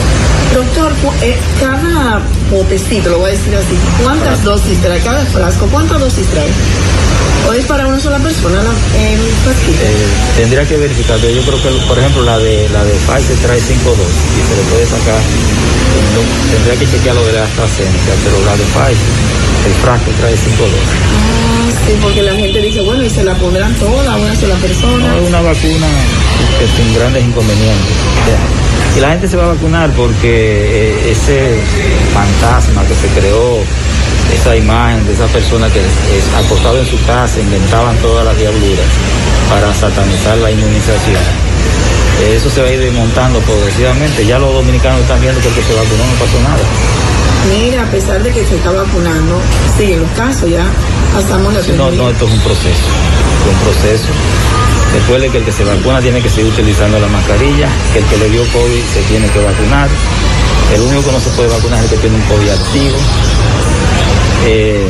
[0.54, 5.00] Doctor, eh, cada botecito, lo voy a decir así, ¿cuántas dosis trae?
[5.02, 6.50] Cada frasco, ¿cuántas dosis trae?
[7.48, 9.84] ¿O es para una sola persona la, el frasquito?
[9.84, 13.60] Eh, tendría que verificar, yo creo que, por ejemplo, la de la de Pfizer trae
[13.60, 15.74] 5 dosis y se le puede sacar.
[16.15, 19.11] No, tendría que chequear lo de la AstraZeneca, pero la de Pfizer,
[19.67, 20.75] el frasco trae 5 dosis.
[20.75, 24.55] Ah, sí, porque la gente dice, bueno, y se la pondrán toda a una sola
[24.55, 25.07] persona.
[25.07, 25.88] No es una vacuna
[26.59, 27.95] que sin grandes inconvenientes.
[28.27, 28.65] Ya.
[28.97, 31.59] Y la gente se va a vacunar porque eh, ese
[32.13, 33.59] fantasma que se creó,
[34.33, 38.88] esa imagen de esa persona que es acostado en su casa, inventaban todas las diabluras
[39.49, 41.54] para satanizar la inmunización.
[42.32, 44.25] Eso se va a ir desmontando progresivamente.
[44.25, 46.63] Ya los dominicanos están viendo que el que se vacunó no pasó nada.
[47.49, 49.39] Mira, a pesar de que se está vacunando,
[49.78, 50.65] siguen los casos ya,
[51.13, 52.86] pasamos la No, no, esto es un proceso.
[52.89, 54.10] Es un proceso.
[54.93, 58.17] Recuerde que el que se vacuna tiene que seguir utilizando la mascarilla, que el que
[58.17, 59.89] le dio COVID se tiene que vacunar.
[60.73, 62.97] El único que no se puede vacunar es el que tiene un COVID activo.
[64.47, 64.88] Eh,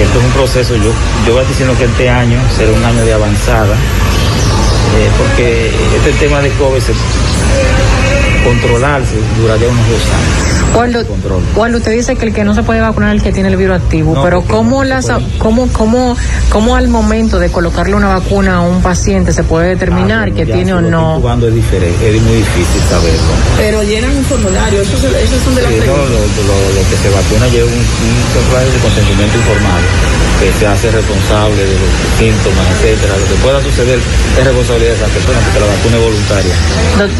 [0.00, 0.90] esto es un proceso, yo,
[1.26, 3.76] yo voy diciendo que este año será un año de avanzada,
[4.96, 6.92] eh, porque este tema de COVID se
[8.44, 10.49] controlarse duraría unos dos años.
[10.76, 11.02] Waldo,
[11.56, 13.56] Waldo, usted dice que el que no se puede vacunar es el que tiene el
[13.56, 16.16] virus activo, No, pero ¿cómo, las, cómo, cómo,
[16.48, 20.54] ¿cómo al momento de colocarle una vacuna a un paciente se puede determinar que Ya,
[20.54, 21.16] tiene si o no?
[21.16, 23.32] incubando es diferente, es muy difícil saberlo.
[23.58, 26.10] Pero llenan un formulario, esos, esos son de las Sí, no, preguntas.
[26.10, 29.84] lo, lo- lo que se vacuna lleva un, un formulario de consentimiento informado
[30.40, 33.12] que se hace responsable de los síntomas, etcétera.
[33.18, 33.98] Lo que pueda suceder
[34.38, 36.54] es responsabilidad de esa persona porque la vacuna es voluntaria.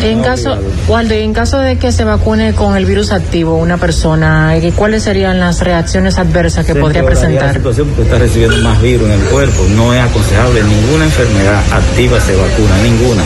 [0.09, 0.57] En caso,
[0.89, 5.39] Waldo, en caso de que se vacune con el virus activo una persona, ¿cuáles serían
[5.41, 7.55] las reacciones adversas que Se podría empeoraría La presentar?
[7.57, 9.67] situación porque está recibiendo más virus en el cuerpo.
[9.77, 10.63] No es aconsejable.
[10.63, 13.23] Ninguna enfermedad activa se vacuna, ninguna.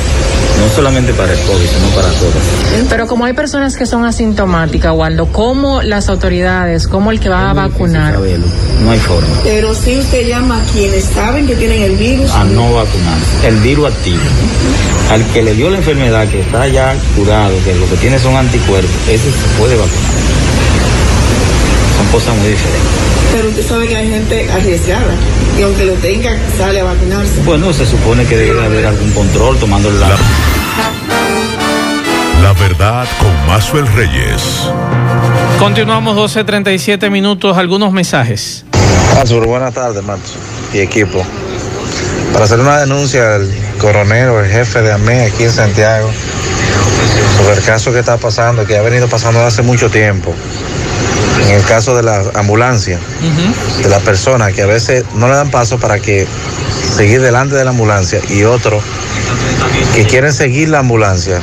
[0.60, 2.88] No solamente para el COVID, sino para todas.
[2.88, 7.50] Pero como hay personas que son asintomáticas, Waldo, ¿cómo las autoridades, cómo el que va
[7.50, 8.18] a vacunar?
[8.82, 9.28] No hay forma.
[9.42, 13.48] Pero si usted llama a quienes saben que tienen el virus, a no vacunarse.
[13.48, 14.20] El virus activo.
[15.10, 18.36] Al que le dio la enfermedad, que está ya curado, que lo que tiene son
[18.36, 20.10] anticuerpos, ese se puede vacunar.
[21.96, 23.03] Son cosas muy diferentes.
[23.34, 25.12] Pero usted sabe que hay gente arriesgada
[25.58, 27.42] y aunque lo tenga, sale a vacunarse.
[27.44, 30.16] Bueno, se supone que debe haber algún control tomando la...
[32.42, 34.68] La verdad con Mazuel Reyes.
[35.58, 38.64] Continuamos 12.37 minutos, algunos mensajes.
[39.20, 40.34] Azur, buenas tardes, Macho
[40.72, 41.26] y equipo.
[42.32, 46.08] Para hacer una denuncia al coronel, el jefe de AME aquí en Santiago,
[47.38, 50.32] sobre el caso que está pasando, que ha venido pasando hace mucho tiempo.
[51.44, 52.98] En el caso de la ambulancia,
[53.82, 56.26] de las personas que a veces no le dan paso para que
[56.96, 58.82] seguir delante de la ambulancia y otros
[59.94, 61.40] que quieren seguir la ambulancia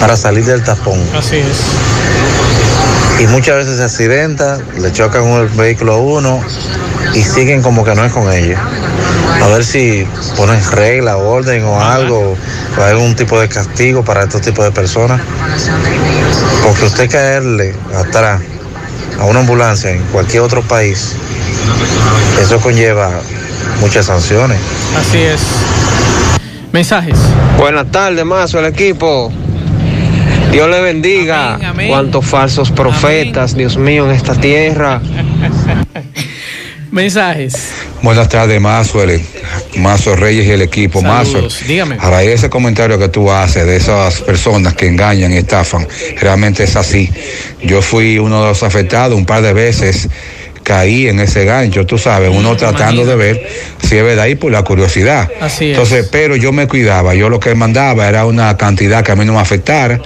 [0.00, 1.02] para salir del tapón.
[1.16, 1.62] Así es.
[3.20, 6.40] Y muchas veces se accidenta, le chocan un vehículo a uno
[7.14, 8.60] y siguen como que no es con ellos.
[9.42, 12.36] A ver si ponen regla, orden o algo,
[12.78, 15.20] o algún tipo de castigo para estos tipos de personas.
[16.62, 18.40] Porque usted caerle atrás
[19.20, 21.16] a una ambulancia en cualquier otro país,
[22.40, 23.10] eso conlleva
[23.80, 24.58] muchas sanciones.
[24.98, 25.40] Así es.
[26.72, 27.18] Mensajes.
[27.56, 29.32] Buenas tardes, Mazo, el equipo.
[30.52, 31.58] Dios le bendiga.
[31.88, 35.00] Cuántos falsos profetas, Dios mío, en esta tierra.
[36.90, 37.72] Mensajes.
[38.02, 39.20] Buenas tardes, Mazo, el,
[39.76, 41.02] Mazo Reyes y el equipo.
[41.02, 41.96] Mazo, Dígame.
[42.00, 45.86] a raíz de ese comentario que tú haces de esas personas que engañan y estafan,
[46.20, 47.10] realmente es así.
[47.62, 50.08] Yo fui uno de los afectados un par de veces.
[50.62, 53.48] Caí en ese gancho, tú sabes, uno tratando de ver
[53.86, 55.30] si es verdad y por la curiosidad.
[55.40, 55.70] Así es.
[55.78, 59.24] Entonces, pero yo me cuidaba, yo lo que mandaba era una cantidad que a mí
[59.24, 60.00] no me afectara.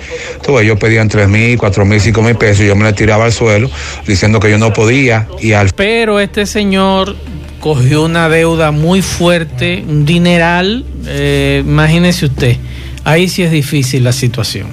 [0.46, 3.32] Ves, yo pedían tres mil, cuatro mil, cinco mil pesos, yo me le tiraba al
[3.32, 3.70] suelo
[4.06, 7.16] diciendo que yo no podía y al Pero este señor
[7.60, 10.84] cogió una deuda muy fuerte, un dineral.
[11.06, 12.56] eh, imagínese usted.
[13.04, 14.68] Ahí sí es difícil la situación.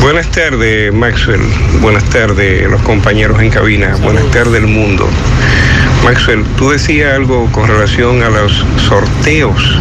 [0.00, 1.40] Buenas tardes, Maxwell.
[1.80, 3.94] Buenas tardes, los compañeros en cabina.
[4.02, 5.06] Buenas tardes, el mundo.
[6.02, 9.78] Maxwell, tú decías algo con relación a los sorteos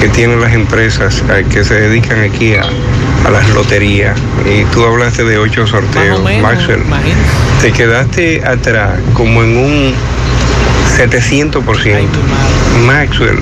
[0.00, 2.62] que tienen las empresas eh, que se dedican aquí a,
[3.26, 4.18] a las loterías.
[4.46, 6.22] Y tú hablaste de ocho sorteos.
[6.40, 6.80] Maxwell,
[7.60, 9.94] te quedaste atrás como en un
[10.96, 12.06] 700%.
[12.86, 13.38] Maxwell,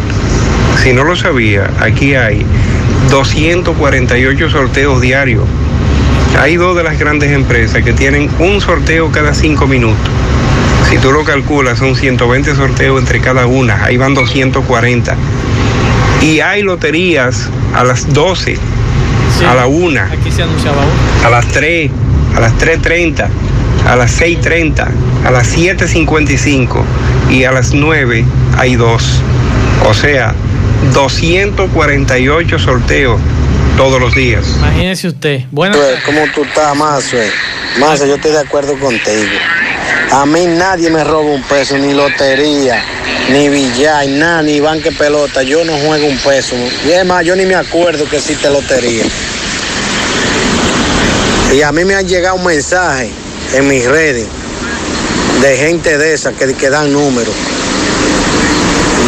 [0.82, 2.44] si no lo sabía, aquí hay
[3.10, 5.44] 248 sorteos diarios.
[6.40, 10.10] Hay dos de las grandes empresas que tienen un sorteo cada cinco minutos.
[10.88, 13.84] Si tú lo calculas, son 120 sorteos entre cada una.
[13.84, 15.14] Ahí van 240.
[16.22, 18.56] Y hay loterías a las 12,
[19.48, 20.84] a la 1, Aquí se anunciaba
[21.24, 21.90] a las 3,
[22.36, 23.28] a las 3.30,
[23.86, 24.88] a las 6.30,
[25.24, 26.82] a las 7.55
[27.30, 28.24] y a las 9
[28.56, 29.20] hay dos.
[29.88, 30.34] O sea,
[30.94, 33.20] 248 sorteos
[33.76, 34.44] todos los días.
[34.58, 35.42] Imagínese usted.
[35.50, 37.16] Bueno, ¿Cómo tú estás, Mazo?
[37.78, 39.32] Mazo, yo estoy de acuerdo contigo.
[40.10, 42.82] A mí nadie me roba un peso, ni lotería,
[43.30, 45.42] ni billar, nada, ni banque pelota.
[45.42, 46.54] Yo no juego un peso.
[46.86, 49.04] Y es más, yo ni me acuerdo que existe lotería.
[51.52, 53.10] Y a mí me han llegado mensajes
[53.54, 54.26] en mis redes
[55.40, 57.34] de gente de esas que, que dan números.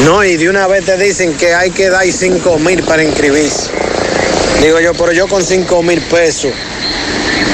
[0.04, 3.70] No, y de una vez te dicen que hay que dar 5 mil para inscribirse.
[4.60, 6.52] Digo yo, pero yo con 5 mil pesos.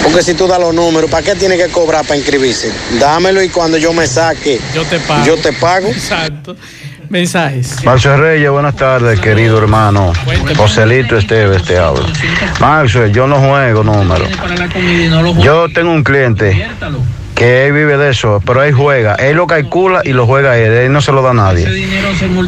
[0.03, 2.73] Porque si tú das los números, ¿para qué tiene que cobrar para inscribirse?
[2.99, 5.25] Dámelo y cuando yo me saque, yo te pago.
[5.25, 5.89] yo te pago.
[5.91, 6.57] Exacto.
[7.11, 7.85] Mensajes.
[7.85, 10.13] Marcio Reyes, buenas tardes, querido hermano.
[10.57, 12.07] Joselito Esteves te habla.
[12.61, 14.29] Marcio, yo no juego números.
[15.43, 16.69] Yo tengo un cliente
[17.35, 19.15] que él vive de eso, pero él juega.
[19.15, 20.73] Él lo calcula y lo juega él.
[20.73, 21.67] Él no se lo da a nadie.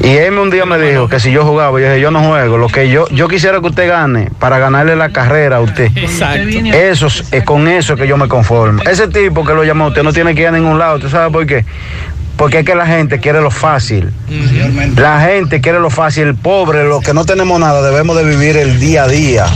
[0.02, 2.58] Y él un día me dijo que si yo jugaba, yo dije, yo no juego.
[2.58, 5.90] Lo que yo, yo quisiera que usted gane para ganarle la carrera a usted.
[5.96, 6.46] Exacto.
[6.72, 8.82] Eso es es con eso que yo me conformo.
[8.82, 10.96] Ese tipo que lo llamó, usted no tiene que ir a ningún lado.
[10.96, 11.64] ¿Usted sabe por qué?
[12.36, 14.10] Porque es que la gente quiere lo fácil.
[14.96, 16.24] La gente quiere lo fácil.
[16.28, 19.46] El pobre, los que no tenemos nada, debemos de vivir el día a día.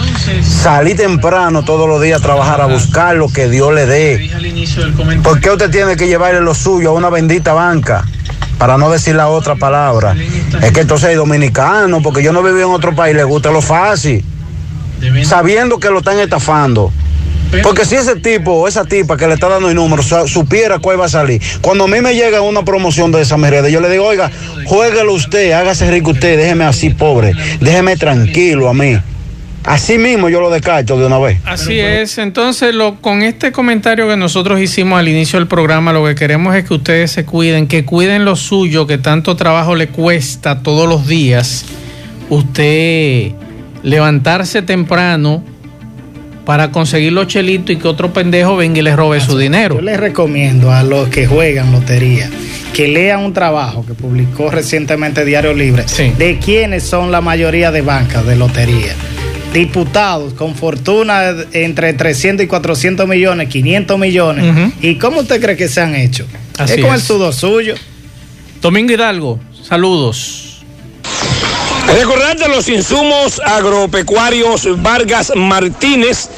[0.42, 4.30] Salir temprano todos los días a trabajar, a buscar lo que Dios le dé.
[5.22, 8.04] ¿Por qué usted tiene que llevarle lo suyo a una bendita banca?
[8.58, 10.14] Para no decir la otra palabra.
[10.62, 13.62] Es que entonces hay dominicanos, porque yo no vivo en otro país, le gusta lo
[13.62, 14.24] fácil.
[15.24, 16.92] Sabiendo que lo están estafando.
[17.62, 21.00] Porque si ese tipo o esa tipa que le está dando el número supiera cuál
[21.00, 23.90] va a salir, cuando a mí me llega una promoción de esa mereda, yo le
[23.90, 24.30] digo, oiga,
[24.66, 28.96] juéguelo usted, hágase rico usted, déjeme así pobre, déjeme tranquilo a mí.
[29.64, 31.40] Así mismo yo lo descarto de una vez.
[31.44, 36.06] Así es, entonces lo, con este comentario que nosotros hicimos al inicio del programa, lo
[36.06, 39.88] que queremos es que ustedes se cuiden, que cuiden lo suyo, que tanto trabajo le
[39.88, 41.64] cuesta todos los días.
[42.28, 43.32] Usted
[43.82, 45.42] levantarse temprano
[46.46, 49.74] para conseguir los chelitos y que otro pendejo venga y le robe su dinero.
[49.74, 52.30] Yo les recomiendo a los que juegan lotería
[52.72, 55.86] que lean un trabajo que publicó recientemente Diario Libre
[56.18, 58.94] de quiénes son la mayoría de bancas de lotería.
[59.52, 64.72] Diputados con fortuna entre 300 y 400 millones, 500 millones.
[64.82, 66.26] ¿Y cómo usted cree que se han hecho?
[66.58, 67.00] Así es con es.
[67.00, 67.74] el sudor suyo.
[68.60, 70.46] Domingo Hidalgo, saludos.
[71.86, 76.28] Recordarte los insumos agropecuarios Vargas Martínez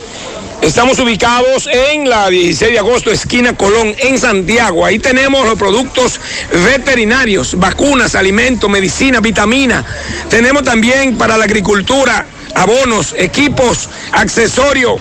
[0.61, 4.85] Estamos ubicados en la 16 de agosto, esquina Colón, en Santiago.
[4.85, 9.85] Ahí tenemos los productos veterinarios, vacunas, alimentos, medicina, vitamina.
[10.29, 15.01] Tenemos también para la agricultura abonos, equipos, accesorios,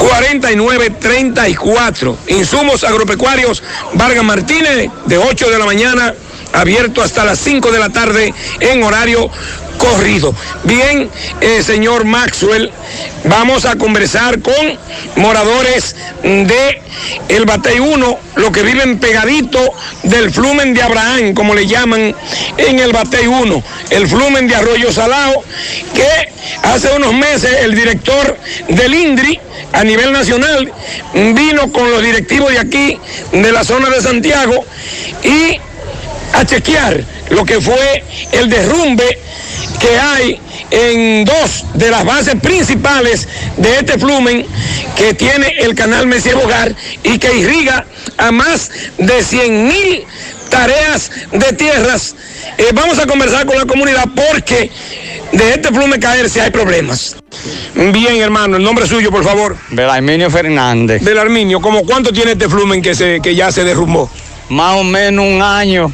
[0.00, 2.18] 4934.
[2.28, 6.14] Insumos agropecuarios Vargas Martínez, de 8 de la mañana,
[6.54, 9.30] abierto hasta las 5 de la tarde en horario
[9.80, 10.34] corrido.
[10.64, 11.10] Bien,
[11.40, 12.70] eh, señor Maxwell,
[13.24, 14.78] vamos a conversar con
[15.16, 16.82] moradores de
[17.28, 19.58] el Batey 1, los que viven pegadito
[20.02, 22.14] del flumen de Abraham, como le llaman
[22.58, 25.42] en el Batey 1, el flumen de Arroyo Salao,
[25.94, 26.28] que
[26.62, 28.36] hace unos meses el director
[28.68, 29.40] del INDRI
[29.72, 30.70] a nivel nacional
[31.14, 32.98] vino con los directivos de aquí,
[33.32, 34.64] de la zona de Santiago,
[35.24, 35.58] y
[36.34, 39.18] a chequear lo que fue el derrumbe
[39.80, 43.26] que hay en dos de las bases principales
[43.56, 44.46] de este flumen
[44.96, 47.86] que tiene el canal Messier Bogar y que irriga
[48.18, 50.04] a más de 100 mil
[50.50, 52.14] tareas de tierras.
[52.58, 54.70] Eh, vamos a conversar con la comunidad porque
[55.32, 57.16] de este flumen caer si hay problemas.
[57.74, 59.56] Bien, hermano, el nombre suyo, por favor.
[59.70, 61.02] Belarminio Fernández.
[61.02, 64.10] Belarminio, ¿cómo cuánto tiene este flumen que, se, que ya se derrumbó?
[64.50, 65.92] Más o menos un año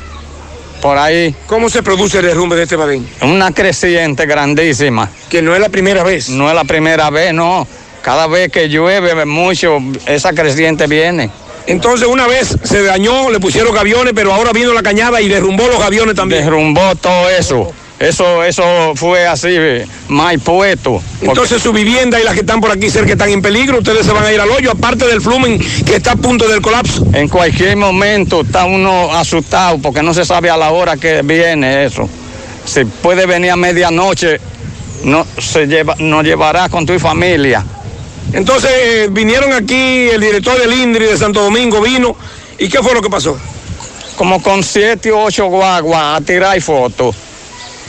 [0.81, 1.35] por ahí.
[1.47, 3.09] ¿Cómo se produce el derrumbe de este badín?
[3.23, 5.11] Una creciente grandísima.
[5.29, 6.29] Que no es la primera vez.
[6.29, 7.67] No es la primera vez, no.
[8.03, 11.31] Cada vez que llueve mucho, esa creciente viene.
[11.67, 15.67] Entonces una vez se dañó, le pusieron gaviones, pero ahora vino la cañada y derrumbó
[15.67, 16.45] los gaviones también.
[16.45, 17.73] Derrumbó todo eso.
[17.99, 19.57] Eso, eso fue así,
[20.09, 21.03] mal puesto.
[21.23, 24.13] Entonces su vivienda y las que están por aquí cerca están en peligro, ustedes se
[24.13, 27.07] van a ir al hoyo, aparte del flumen que está a punto del colapso.
[27.15, 31.87] En cualquier momento está uno asustado porque no se sabe a la hora que viene
[31.87, 32.07] eso.
[32.67, 34.41] Si puede venir a medianoche,
[35.05, 37.65] no se lleva, nos llevará con tu familia.
[38.35, 42.15] Entonces eh, vinieron aquí, el director del INDRI de Santo Domingo vino,
[42.59, 43.39] ¿y qué fue lo que pasó?
[44.17, 47.15] Como con siete o ocho guaguas a tirar fotos.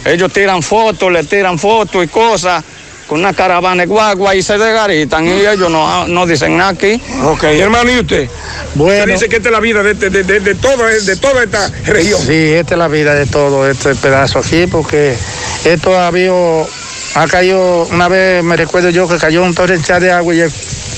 [0.07, 2.63] Ellos tiran fotos, le tiran fotos y cosas
[3.07, 7.01] con una caravana de guagua y se desgaritan y ellos no, no dicen nada aquí.
[7.23, 8.29] Ok, hermano, ¿y usted?
[8.75, 9.03] Bueno.
[9.03, 11.71] Usted dice que esta es la vida de, de, de, de, toda, de toda esta
[11.85, 12.21] región.
[12.21, 15.15] Sí, esta es la vida de todo este pedazo aquí, porque
[15.63, 16.67] esto ha habido,
[17.15, 20.51] ha caído, una vez me recuerdo yo que cayó un torrencial de agua y el,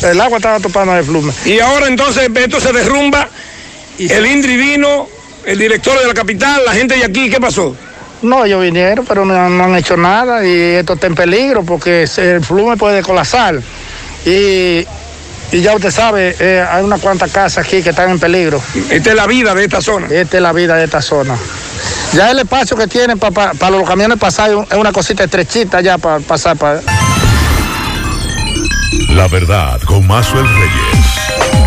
[0.03, 1.31] el agua estaba topando de flume.
[1.45, 3.29] Y ahora entonces esto se derrumba,
[3.99, 5.07] el INDRI vino,
[5.45, 7.75] el director de la capital, la gente de aquí, ¿qué pasó?
[8.21, 12.07] No, ellos vinieron, pero no, no, han hecho nada y esto está en peligro porque
[12.17, 13.61] el flume puede colapsar.
[14.25, 14.85] Y,
[15.51, 18.61] y ya usted sabe, eh, hay unas cuantas casas aquí que están en peligro.
[18.89, 20.07] Esta es la vida de esta zona.
[20.07, 21.35] Esta es la vida de esta zona.
[22.13, 25.81] Ya el espacio que tienen para pa, pa los camiones pasar es una cosita estrechita
[25.81, 26.81] ya para pasar para...
[29.09, 31.58] La verdad con Mazuel Reyes.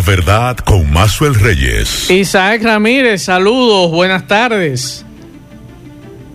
[0.00, 2.10] La verdad con Mazuel Reyes.
[2.10, 5.04] Isaac Ramírez, saludos, buenas tardes.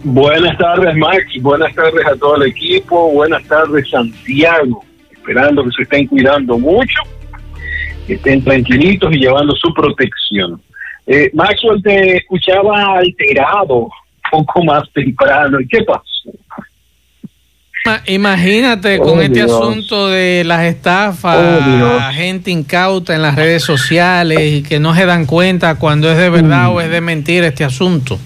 [0.04, 1.24] Buenas tardes, Max.
[1.42, 3.12] Buenas tardes a todo el equipo.
[3.12, 4.86] Buenas tardes, Santiago.
[5.12, 7.02] Esperando que se estén cuidando mucho,
[8.06, 10.62] que estén tranquilitos y llevando su protección.
[11.08, 15.60] Eh, Maxwell te escuchaba alterado un poco más temprano.
[15.60, 16.04] ¿Y qué pasó?
[18.08, 24.40] Imagínate con Oh, este asunto de las estafas, Oh, gente incauta en las redes sociales
[24.42, 26.72] y que no se dan cuenta cuando es de verdad Mm.
[26.74, 28.20] o es de mentira este asunto.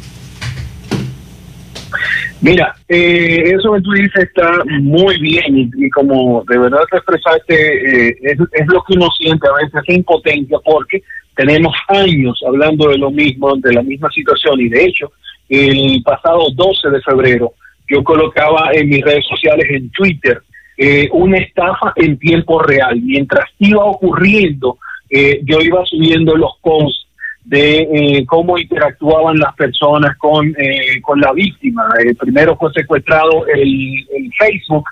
[2.41, 4.49] Mira, eh, eso que tú dices está
[4.82, 9.10] muy bien y, y como de verdad te expresaste, eh, es, es lo que uno
[9.20, 11.03] siente a veces, esa impotencia, porque
[11.36, 15.12] tenemos años hablando de lo mismo, de la misma situación y de hecho,
[15.49, 17.51] el pasado 12 de febrero
[17.90, 20.42] yo colocaba en mis redes sociales, en Twitter,
[20.78, 23.02] eh, una estafa en tiempo real.
[23.02, 24.78] Mientras iba ocurriendo,
[25.10, 27.08] eh, yo iba subiendo los posts
[27.50, 31.90] de eh, cómo interactuaban las personas con, eh, con la víctima.
[32.00, 34.86] Eh, primero fue secuestrado el, el Facebook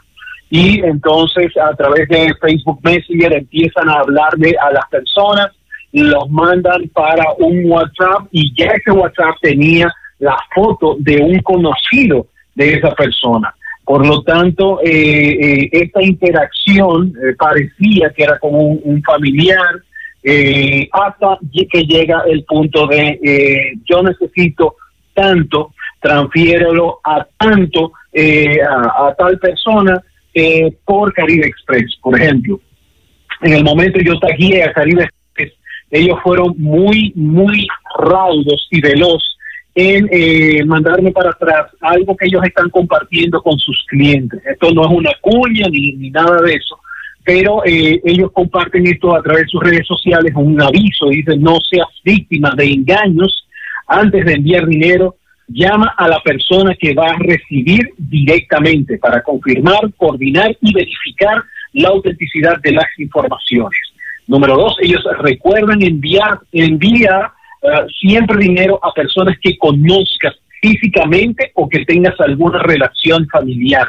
[0.49, 5.47] y entonces a través de Facebook Messenger empiezan a hablarle a las personas,
[5.91, 12.25] los mandan para un WhatsApp y ya ese WhatsApp tenía la foto de un conocido
[12.57, 13.53] de esa persona.
[13.85, 19.81] Por lo tanto, eh, eh, esta interacción eh, parecía que era como un, familiar,
[20.23, 21.37] eh, hasta
[21.71, 24.75] que llega el punto de yo necesito
[25.13, 27.93] tanto, transfiérelo a tanto,
[28.69, 30.01] a, tal persona
[30.83, 32.59] por Caribe Express, por ejemplo.
[33.41, 35.53] En el momento yo tagué a Caribe Express,
[35.91, 37.65] ellos fueron muy, muy
[37.97, 39.36] raudos y veloz
[39.79, 44.41] en eh, mandarme para atrás algo que ellos están compartiendo con sus clientes.
[44.43, 46.79] Esto no es una cuña ni, ni nada de eso,
[47.23, 51.59] pero eh, ellos comparten esto a través de sus redes sociales, un aviso, dicen no
[51.59, 53.47] seas víctima de engaños
[53.85, 55.15] antes de enviar dinero,
[55.47, 61.89] llama a la persona que va a recibir directamente para confirmar, coordinar y verificar la
[61.89, 63.79] autenticidad de las informaciones.
[64.25, 67.31] Número dos, ellos recuerdan enviar, envía
[67.99, 73.87] siempre dinero a personas que conozcas físicamente o que tengas alguna relación familiar.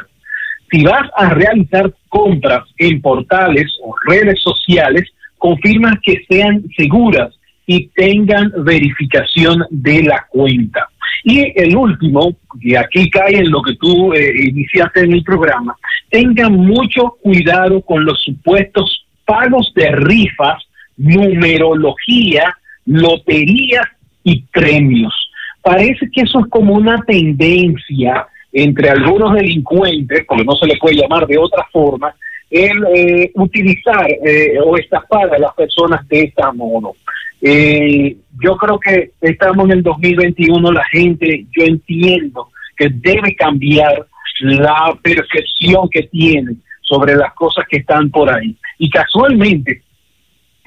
[0.71, 7.33] Si vas a realizar compras en portales o redes sociales, confirma que sean seguras
[7.65, 10.87] y tengan verificación de la cuenta.
[11.23, 15.75] Y el último, y aquí cae en lo que tú eh, iniciaste en el programa,
[16.09, 20.63] tengan mucho cuidado con los supuestos pagos de rifas,
[20.97, 22.55] numerología,
[22.89, 23.85] loterías
[24.23, 25.13] y premios.
[25.61, 30.95] Parece que eso es como una tendencia entre algunos delincuentes, porque no se le puede
[30.95, 32.13] llamar de otra forma,
[32.49, 36.95] el eh, utilizar eh, o estafar a las personas de esta modo.
[37.41, 44.07] Eh, yo creo que estamos en el 2021, la gente, yo entiendo que debe cambiar
[44.41, 48.55] la percepción que tiene sobre las cosas que están por ahí.
[48.79, 49.83] Y casualmente,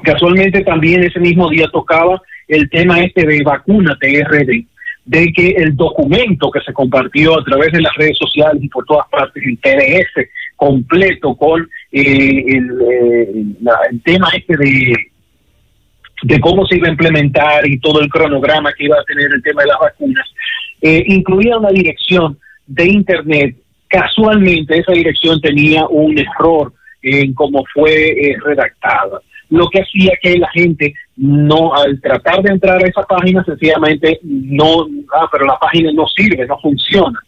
[0.02, 4.66] casualmente también ese mismo día tocaba el tema este de vacuna TRD,
[5.04, 8.84] de que el documento que se compartió a través de las redes sociales y por
[8.84, 13.44] todas partes, el PDF completo con eh, el, eh,
[13.90, 14.94] el tema este de
[16.24, 19.42] de cómo se iba a implementar y todo el cronograma que iba a tener el
[19.42, 20.24] tema de las vacunas,
[20.80, 23.56] eh, incluía una dirección de Internet.
[23.88, 26.72] Casualmente esa dirección tenía un error
[27.02, 29.20] en cómo fue redactada,
[29.52, 34.18] lo que hacía que la gente no, al tratar de entrar a esa página, sencillamente
[34.22, 37.18] no, ah, pero la página no sirve, no funciona.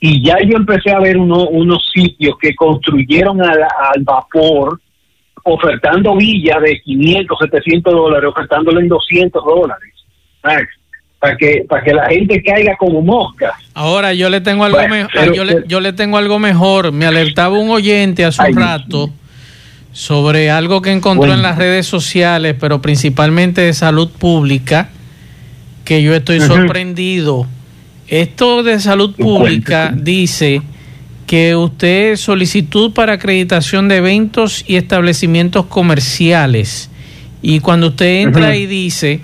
[0.00, 4.80] y ya yo empecé a ver uno, unos sitios que construyeron al, al vapor
[5.44, 9.92] ofertando villas de 500, 700 dólares, ofertándole en 200 dólares.
[11.20, 13.52] Para que, para que la gente caiga como mosca.
[13.74, 15.10] Ahora yo le tengo algo Bueno, mejor.
[15.14, 16.92] pero- yo, le, yo le tengo algo mejor.
[16.92, 19.10] Me alertaba un oyente hace un rato
[19.92, 21.34] sobre algo que encontró Bueno.
[21.34, 24.90] en las redes sociales, pero principalmente de salud pública,
[25.88, 27.46] que yo estoy sorprendido.
[28.08, 30.60] Esto de salud pública dice
[31.26, 36.90] que usted solicitud para acreditación de eventos y establecimientos comerciales
[37.40, 38.58] y cuando usted entra Ujú.
[38.58, 39.20] y dice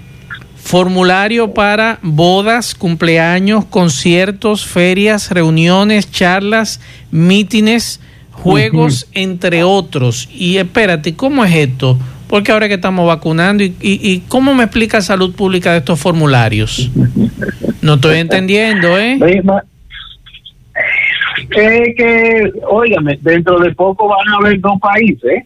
[0.57, 8.01] formulario para bodas, cumpleaños, conciertos, ferias, reuniones, charlas, mítines,
[8.31, 10.31] juegos entre otros.
[10.35, 11.99] Y espérate, ¿cómo es esto?
[12.29, 16.01] Porque ahora que estamos vacunando, ¿y, y, y cómo me explica salud pública de estos
[16.01, 16.91] formularios?
[17.83, 19.18] No estoy entendiendo, ¿eh?
[21.51, 25.45] que, que, óigame, dentro de poco van a haber dos países.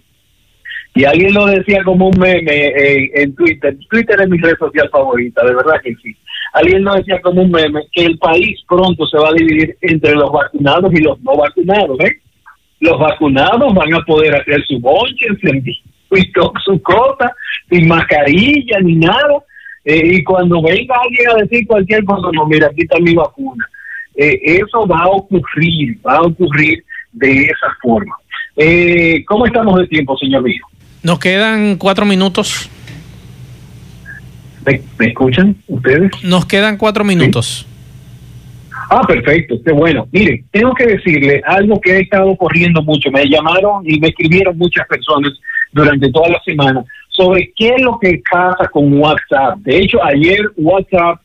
[0.95, 3.77] Y alguien lo decía como un meme eh, en Twitter.
[3.89, 6.17] Twitter es mi red social favorita, de verdad que sí.
[6.55, 10.15] Alguien lo decía como un meme que el país pronto se va a dividir entre
[10.15, 12.01] los vacunados y los no vacunados.
[12.01, 12.21] ¿eh?
[12.81, 15.27] Los vacunados van a poder hacer su bonche,
[16.65, 17.35] su cota,
[17.71, 19.43] sin mascarilla ni nada.
[19.85, 23.67] Eh, y cuando venga alguien a decir cualquier cosa, no, mira, aquí está mi vacuna.
[24.15, 28.17] Eh, eso va a ocurrir, va a ocurrir de esa forma.
[28.57, 30.63] Eh, ¿Cómo estamos de tiempo, señor mío?
[31.03, 32.69] Nos quedan cuatro minutos.
[34.67, 36.11] ¿Me, me escuchan ustedes?
[36.25, 37.67] Nos quedan cuatro minutos.
[38.91, 40.09] Ah, perfecto, qué bueno.
[40.13, 43.11] Mire, tengo que decirle algo que he estado corriendo mucho.
[43.11, 45.33] Me llamaron y me escribieron muchas personas
[45.73, 49.59] durante toda la semana sobre qué es lo que pasa con WhatsApp.
[49.59, 51.21] De hecho, ayer WhatsApp,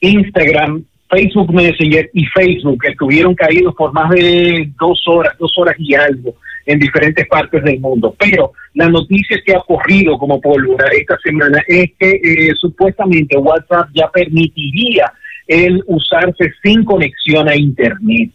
[0.00, 5.94] Instagram, Facebook Messenger y Facebook estuvieron caídos por más de dos horas, dos horas y
[5.94, 6.34] algo
[6.66, 8.14] en diferentes partes del mundo.
[8.18, 13.88] Pero la noticia que ha corrido como pólvora esta semana es que eh, supuestamente WhatsApp
[13.94, 15.12] ya permitiría
[15.46, 18.30] el usarse sin conexión a Internet.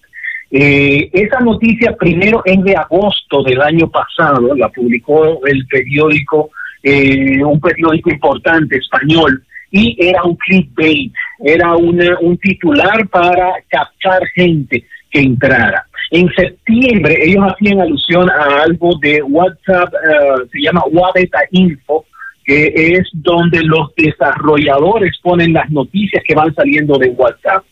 [0.54, 6.52] Eh, esa noticia primero es de agosto del año pasado, la publicó el periódico,
[6.84, 9.42] eh, un periódico importante español,
[9.72, 15.86] y era un clickbait, era una, un titular para captar gente que entrara.
[16.12, 22.06] En septiembre ellos hacían alusión a algo de WhatsApp, eh, se llama Wabeta Info,
[22.44, 27.64] que es donde los desarrolladores ponen las noticias que van saliendo de WhatsApp.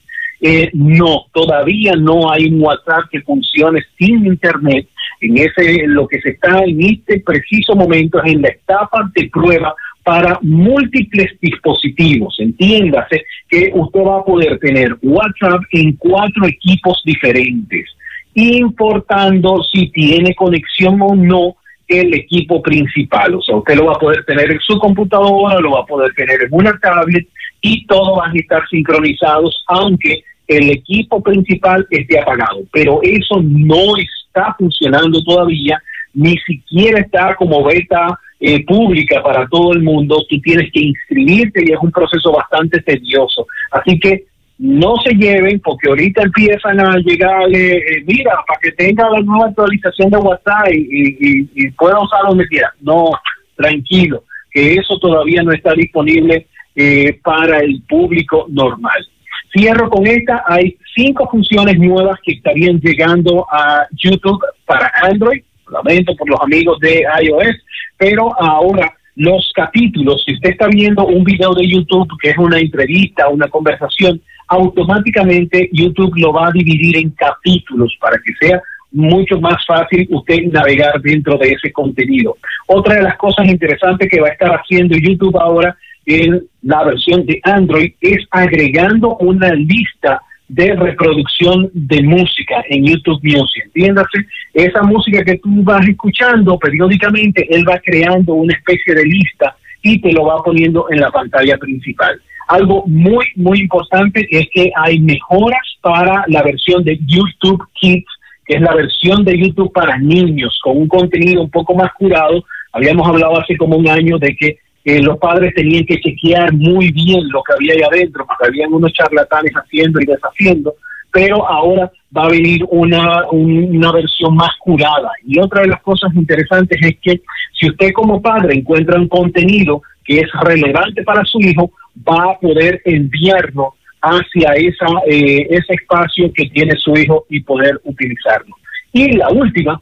[0.41, 4.87] Eh, no, todavía no hay un WhatsApp que funcione sin Internet.
[5.21, 9.29] En ese, lo que se está en este preciso momento es en la etapa de
[9.29, 12.35] prueba para múltiples dispositivos.
[12.39, 17.85] Entiéndase que usted va a poder tener WhatsApp en cuatro equipos diferentes,
[18.33, 21.55] importando si tiene conexión o no
[21.87, 23.35] el equipo principal.
[23.35, 26.13] O sea, usted lo va a poder tener en su computadora, lo va a poder
[26.13, 27.27] tener en una tablet
[27.61, 32.63] y todos van a estar sincronizados, aunque el equipo principal esté apagado.
[32.73, 35.81] Pero eso no está funcionando todavía,
[36.13, 41.63] ni siquiera está como beta eh, pública para todo el mundo, tú tienes que inscribirte
[41.63, 43.45] y es un proceso bastante tedioso.
[43.71, 44.25] Así que
[44.57, 49.47] no se lleven porque ahorita empiezan a llegar, eh, mira, para que tenga la nueva
[49.47, 52.73] actualización de WhatsApp y, y, pueda usar donde quiera.
[52.81, 53.11] No,
[53.55, 59.07] tranquilo, que eso todavía no está disponible eh, para el público normal.
[59.51, 65.41] Cierro con esta, hay cinco funciones nuevas que estarían llegando a YouTube para Android,
[65.71, 67.55] lamento por los amigos de iOS,
[67.97, 72.59] pero ahora los capítulos, si usted está viendo un video de YouTube que es una
[72.59, 79.39] entrevista, una conversación, automáticamente YouTube lo va a dividir en capítulos para que sea mucho
[79.39, 82.37] más fácil usted navegar dentro de ese contenido.
[82.67, 85.77] Otra de las cosas interesantes que va a estar haciendo YouTube ahora
[86.09, 93.19] en la versión de Android es agregando una lista de reproducción de música en YouTube
[93.21, 93.65] Music.
[93.65, 99.55] Entiéndase, esa música que tú vas escuchando periódicamente, él va creando una especie de lista
[99.83, 102.19] y te lo va poniendo en la pantalla principal.
[102.47, 108.07] Algo muy, muy importante es que hay mejoras para la versión de YouTube Kids,
[108.47, 112.43] que es la versión de YouTube para niños, con un contenido un poco más curado.
[112.73, 114.57] Habíamos hablado hace como un año de que
[115.01, 118.91] los padres tenían que chequear muy bien lo que había ahí adentro, porque habían unos
[118.93, 120.73] charlatanes haciendo y deshaciendo,
[121.11, 125.11] pero ahora va a venir una, una versión más curada.
[125.25, 127.21] Y otra de las cosas interesantes es que
[127.59, 131.71] si usted como padre encuentra un contenido que es relevante para su hijo,
[132.07, 137.79] va a poder enviarlo hacia esa, eh, ese espacio que tiene su hijo y poder
[137.83, 138.55] utilizarlo.
[138.93, 139.81] Y la última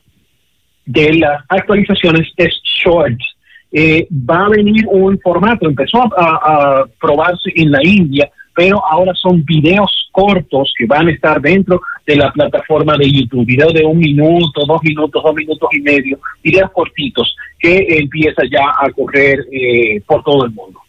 [0.86, 2.54] de las actualizaciones es
[2.84, 3.37] Shorts
[3.72, 9.44] eh, va a venir un formato, empezó a, probarse en la India, pero ahora son
[9.46, 13.98] videos cortos que van a estar dentro de la plataforma de YouTube, videos de un
[13.98, 20.02] minuto, dos minutos, dos minutos y medio, videos cortitos que empieza ya a correr eh,
[20.06, 20.80] por todo el mundo.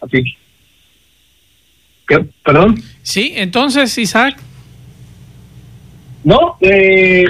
[0.00, 0.22] Así
[2.44, 2.82] ¿Perdón?
[3.02, 4.36] Sí, entonces, Isaac.
[6.22, 7.24] No, eh,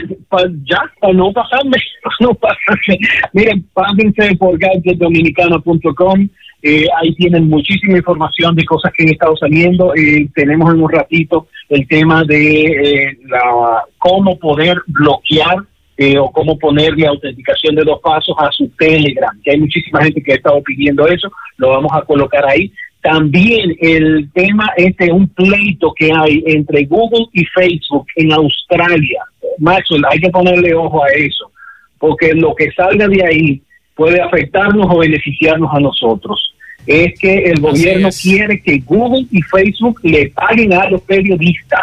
[0.64, 1.76] ya, para no pasarme,
[2.20, 2.98] no pasarme.
[3.32, 6.28] Miren, pásense por gadgetdominicano.com.
[6.62, 9.94] Eh, ahí tienen muchísima información de cosas que han estado saliendo.
[9.94, 15.56] Eh, tenemos en un ratito el tema de eh, la cómo poder bloquear
[15.96, 20.22] eh, o cómo ponerle autenticación de dos pasos a su Telegram, que hay muchísima gente
[20.22, 22.72] que ha estado pidiendo eso, lo vamos a colocar ahí.
[23.02, 29.22] También el tema este, un pleito que hay entre Google y Facebook en Australia.
[29.58, 31.50] Maxwell, hay que ponerle ojo a eso,
[31.98, 33.62] porque lo que salga de ahí
[33.94, 36.54] puede afectarnos o beneficiarnos a nosotros.
[36.86, 41.80] Es que el gobierno quiere que Google y Facebook le paguen a los periodistas.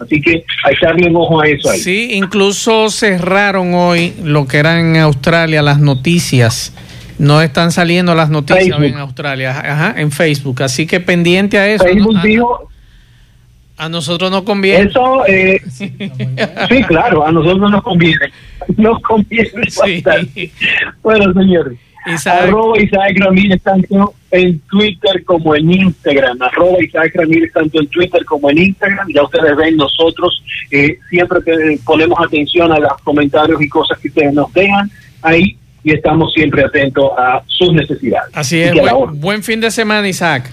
[0.00, 1.78] Así que hay que darle un ojo a eso ahí.
[1.78, 6.74] Sí, incluso cerraron hoy lo que era en Australia las noticias.
[7.22, 10.60] No están saliendo las noticias en Australia, ajá, en Facebook.
[10.64, 11.84] Así que pendiente a eso.
[11.84, 12.22] Facebook ¿no?
[12.22, 12.68] dijo,
[13.76, 14.90] A nosotros no conviene.
[14.90, 18.32] Eso, eh, sí, claro, a nosotros nos conviene.
[18.76, 20.50] Nos conviene bastante.
[21.00, 21.78] Bueno, señores.
[22.26, 26.42] Arroba Isaac Ramírez tanto en Twitter como en Instagram.
[26.42, 29.06] Arroba Isaac Ramírez tanto en Twitter como en Instagram.
[29.14, 30.42] Ya ustedes ven, nosotros
[30.72, 34.90] eh, siempre que ponemos atención a los comentarios y cosas que ustedes nos dejan
[35.22, 38.30] ahí y estamos siempre atentos a sus necesidades.
[38.34, 38.70] Así es.
[38.70, 40.50] a Buen, buen fin de semana, Isaac.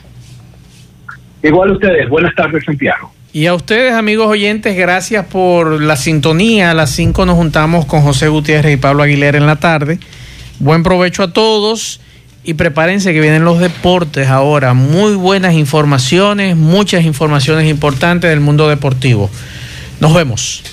[1.44, 2.10] Igual ustedes.
[2.10, 3.12] Buenas tardes, Santiago.
[3.32, 6.72] Y a ustedes, amigos oyentes, gracias por la sintonía.
[6.72, 10.00] A las 5 nos juntamos con José Gutiérrez y Pablo Aguilera en la tarde.
[10.60, 12.02] Buen provecho a todos
[12.44, 14.74] y prepárense que vienen los deportes ahora.
[14.74, 19.30] Muy buenas informaciones, muchas informaciones importantes del mundo deportivo.
[20.00, 20.64] Nos vemos.